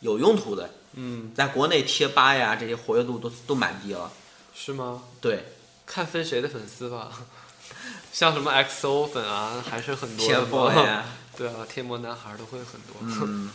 [0.00, 0.68] 有用途的。
[0.94, 4.10] 嗯，在国内贴吧呀这些活跃度都都蛮低了。
[4.54, 5.04] 是吗？
[5.20, 5.44] 对，
[5.86, 7.12] 看分谁的粉丝吧，
[8.12, 11.04] 像什么 XO 粉啊，还是很多的 TFBOY 嘛呀，
[11.38, 12.96] 对啊，贴膜男孩都会很多。
[13.00, 13.50] 嗯，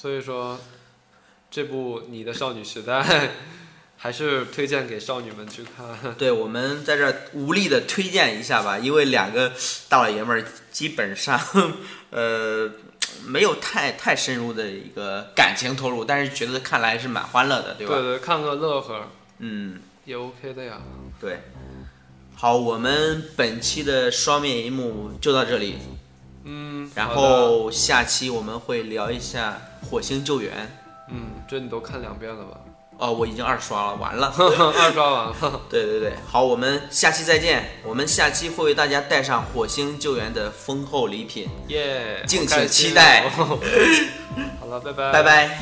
[0.00, 0.58] 所以说，
[1.50, 3.02] 这部《你的少女时代》
[3.98, 6.14] 还是推荐给少女们去看。
[6.14, 9.52] 对，我们在这儿无力的推荐一下吧，因为两个
[9.90, 10.42] 大老爷们儿
[10.72, 11.38] 基本上，
[12.08, 12.70] 呃，
[13.26, 17.94] 没有太太深入的一个感情投入，但是觉得看来是蛮欢乐的，对吧？
[17.96, 19.06] 对对，看个乐呵
[19.40, 20.80] 嗯，也 OK 的呀。
[21.20, 21.40] 对。
[22.36, 25.76] 好，我们本期的双面一幕就到这里，
[26.44, 30.70] 嗯，然后下期我们会聊一下火星救援。
[31.08, 32.56] 嗯，这你都看两遍了吧？
[32.98, 34.32] 哦，我已经二刷了，完了。
[34.36, 35.60] 二刷完了。
[35.70, 37.64] 对对对，好，我们下期再见。
[37.82, 43.58] 我们下期会为大家带上火星救援的丰厚礼品，耶、敬请期待哦
[44.60, 45.22] 好了，拜拜，拜。
[45.22, 45.58] 拜。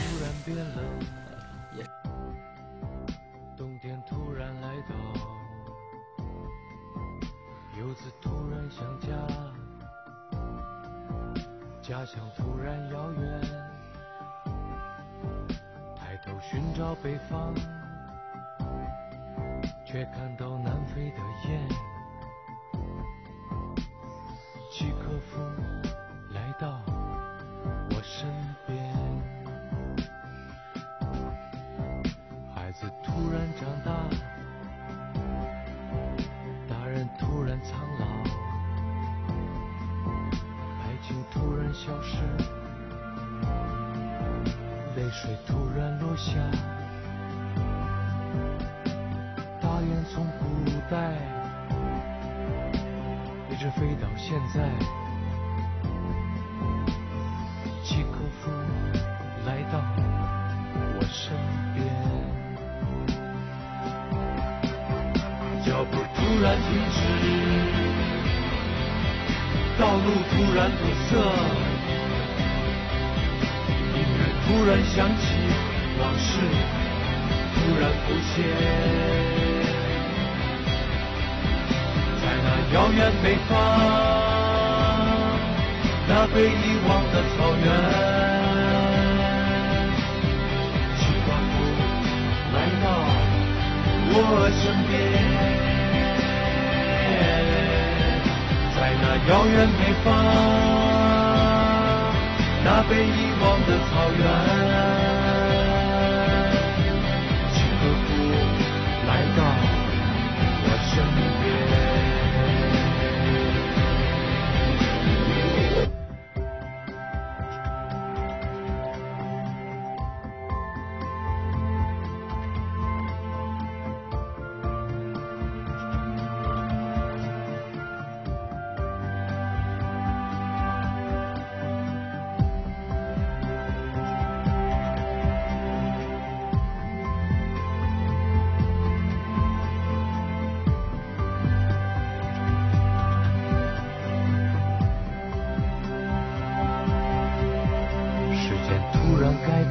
[12.11, 13.39] 像突然遥远，
[15.95, 17.55] 抬头寻找北方，
[19.85, 21.69] 却看到南飞的雁。
[24.73, 25.39] 契诃夫
[41.79, 42.17] 消失，
[44.97, 46.33] 泪水突然落下。
[49.61, 50.45] 大雁从古
[50.91, 51.15] 代。
[53.49, 54.69] 一直飞到现在，
[57.85, 58.51] 契诃夫
[59.47, 59.79] 来到
[60.97, 61.33] 我身
[61.75, 61.77] 边。
[65.65, 66.97] 脚步突然停止，
[69.79, 71.11] 道路突然堵塞，
[74.49, 75.23] 突然想起，
[76.01, 76.41] 往事
[77.55, 78.35] 突然浮现。
[82.17, 83.51] 在那遥远北方，
[86.09, 86.49] 那被遗
[86.89, 87.67] 忘的草原，
[90.97, 91.53] 契诃夫
[92.55, 92.85] 来到
[94.11, 94.17] 我
[94.57, 94.91] 身边。
[98.75, 100.07] 在那遥远北方，
[102.71, 105.18] 那被遗忘的草原，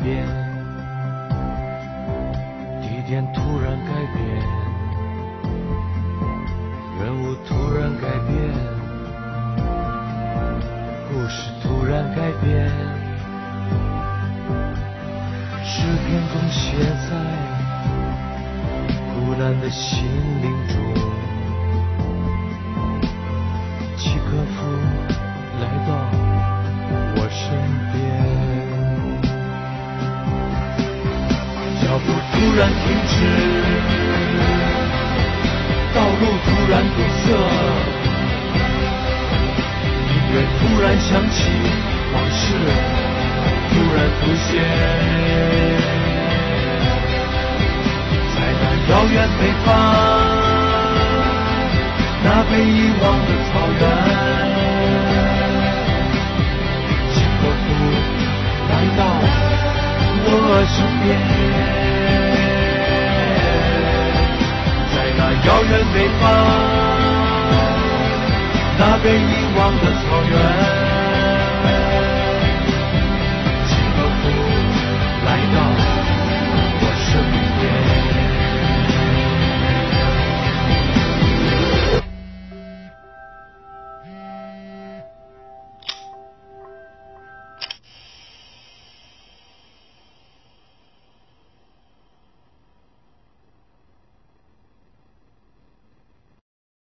[0.08, 0.26] 边，
[2.82, 3.97] 地点突然改变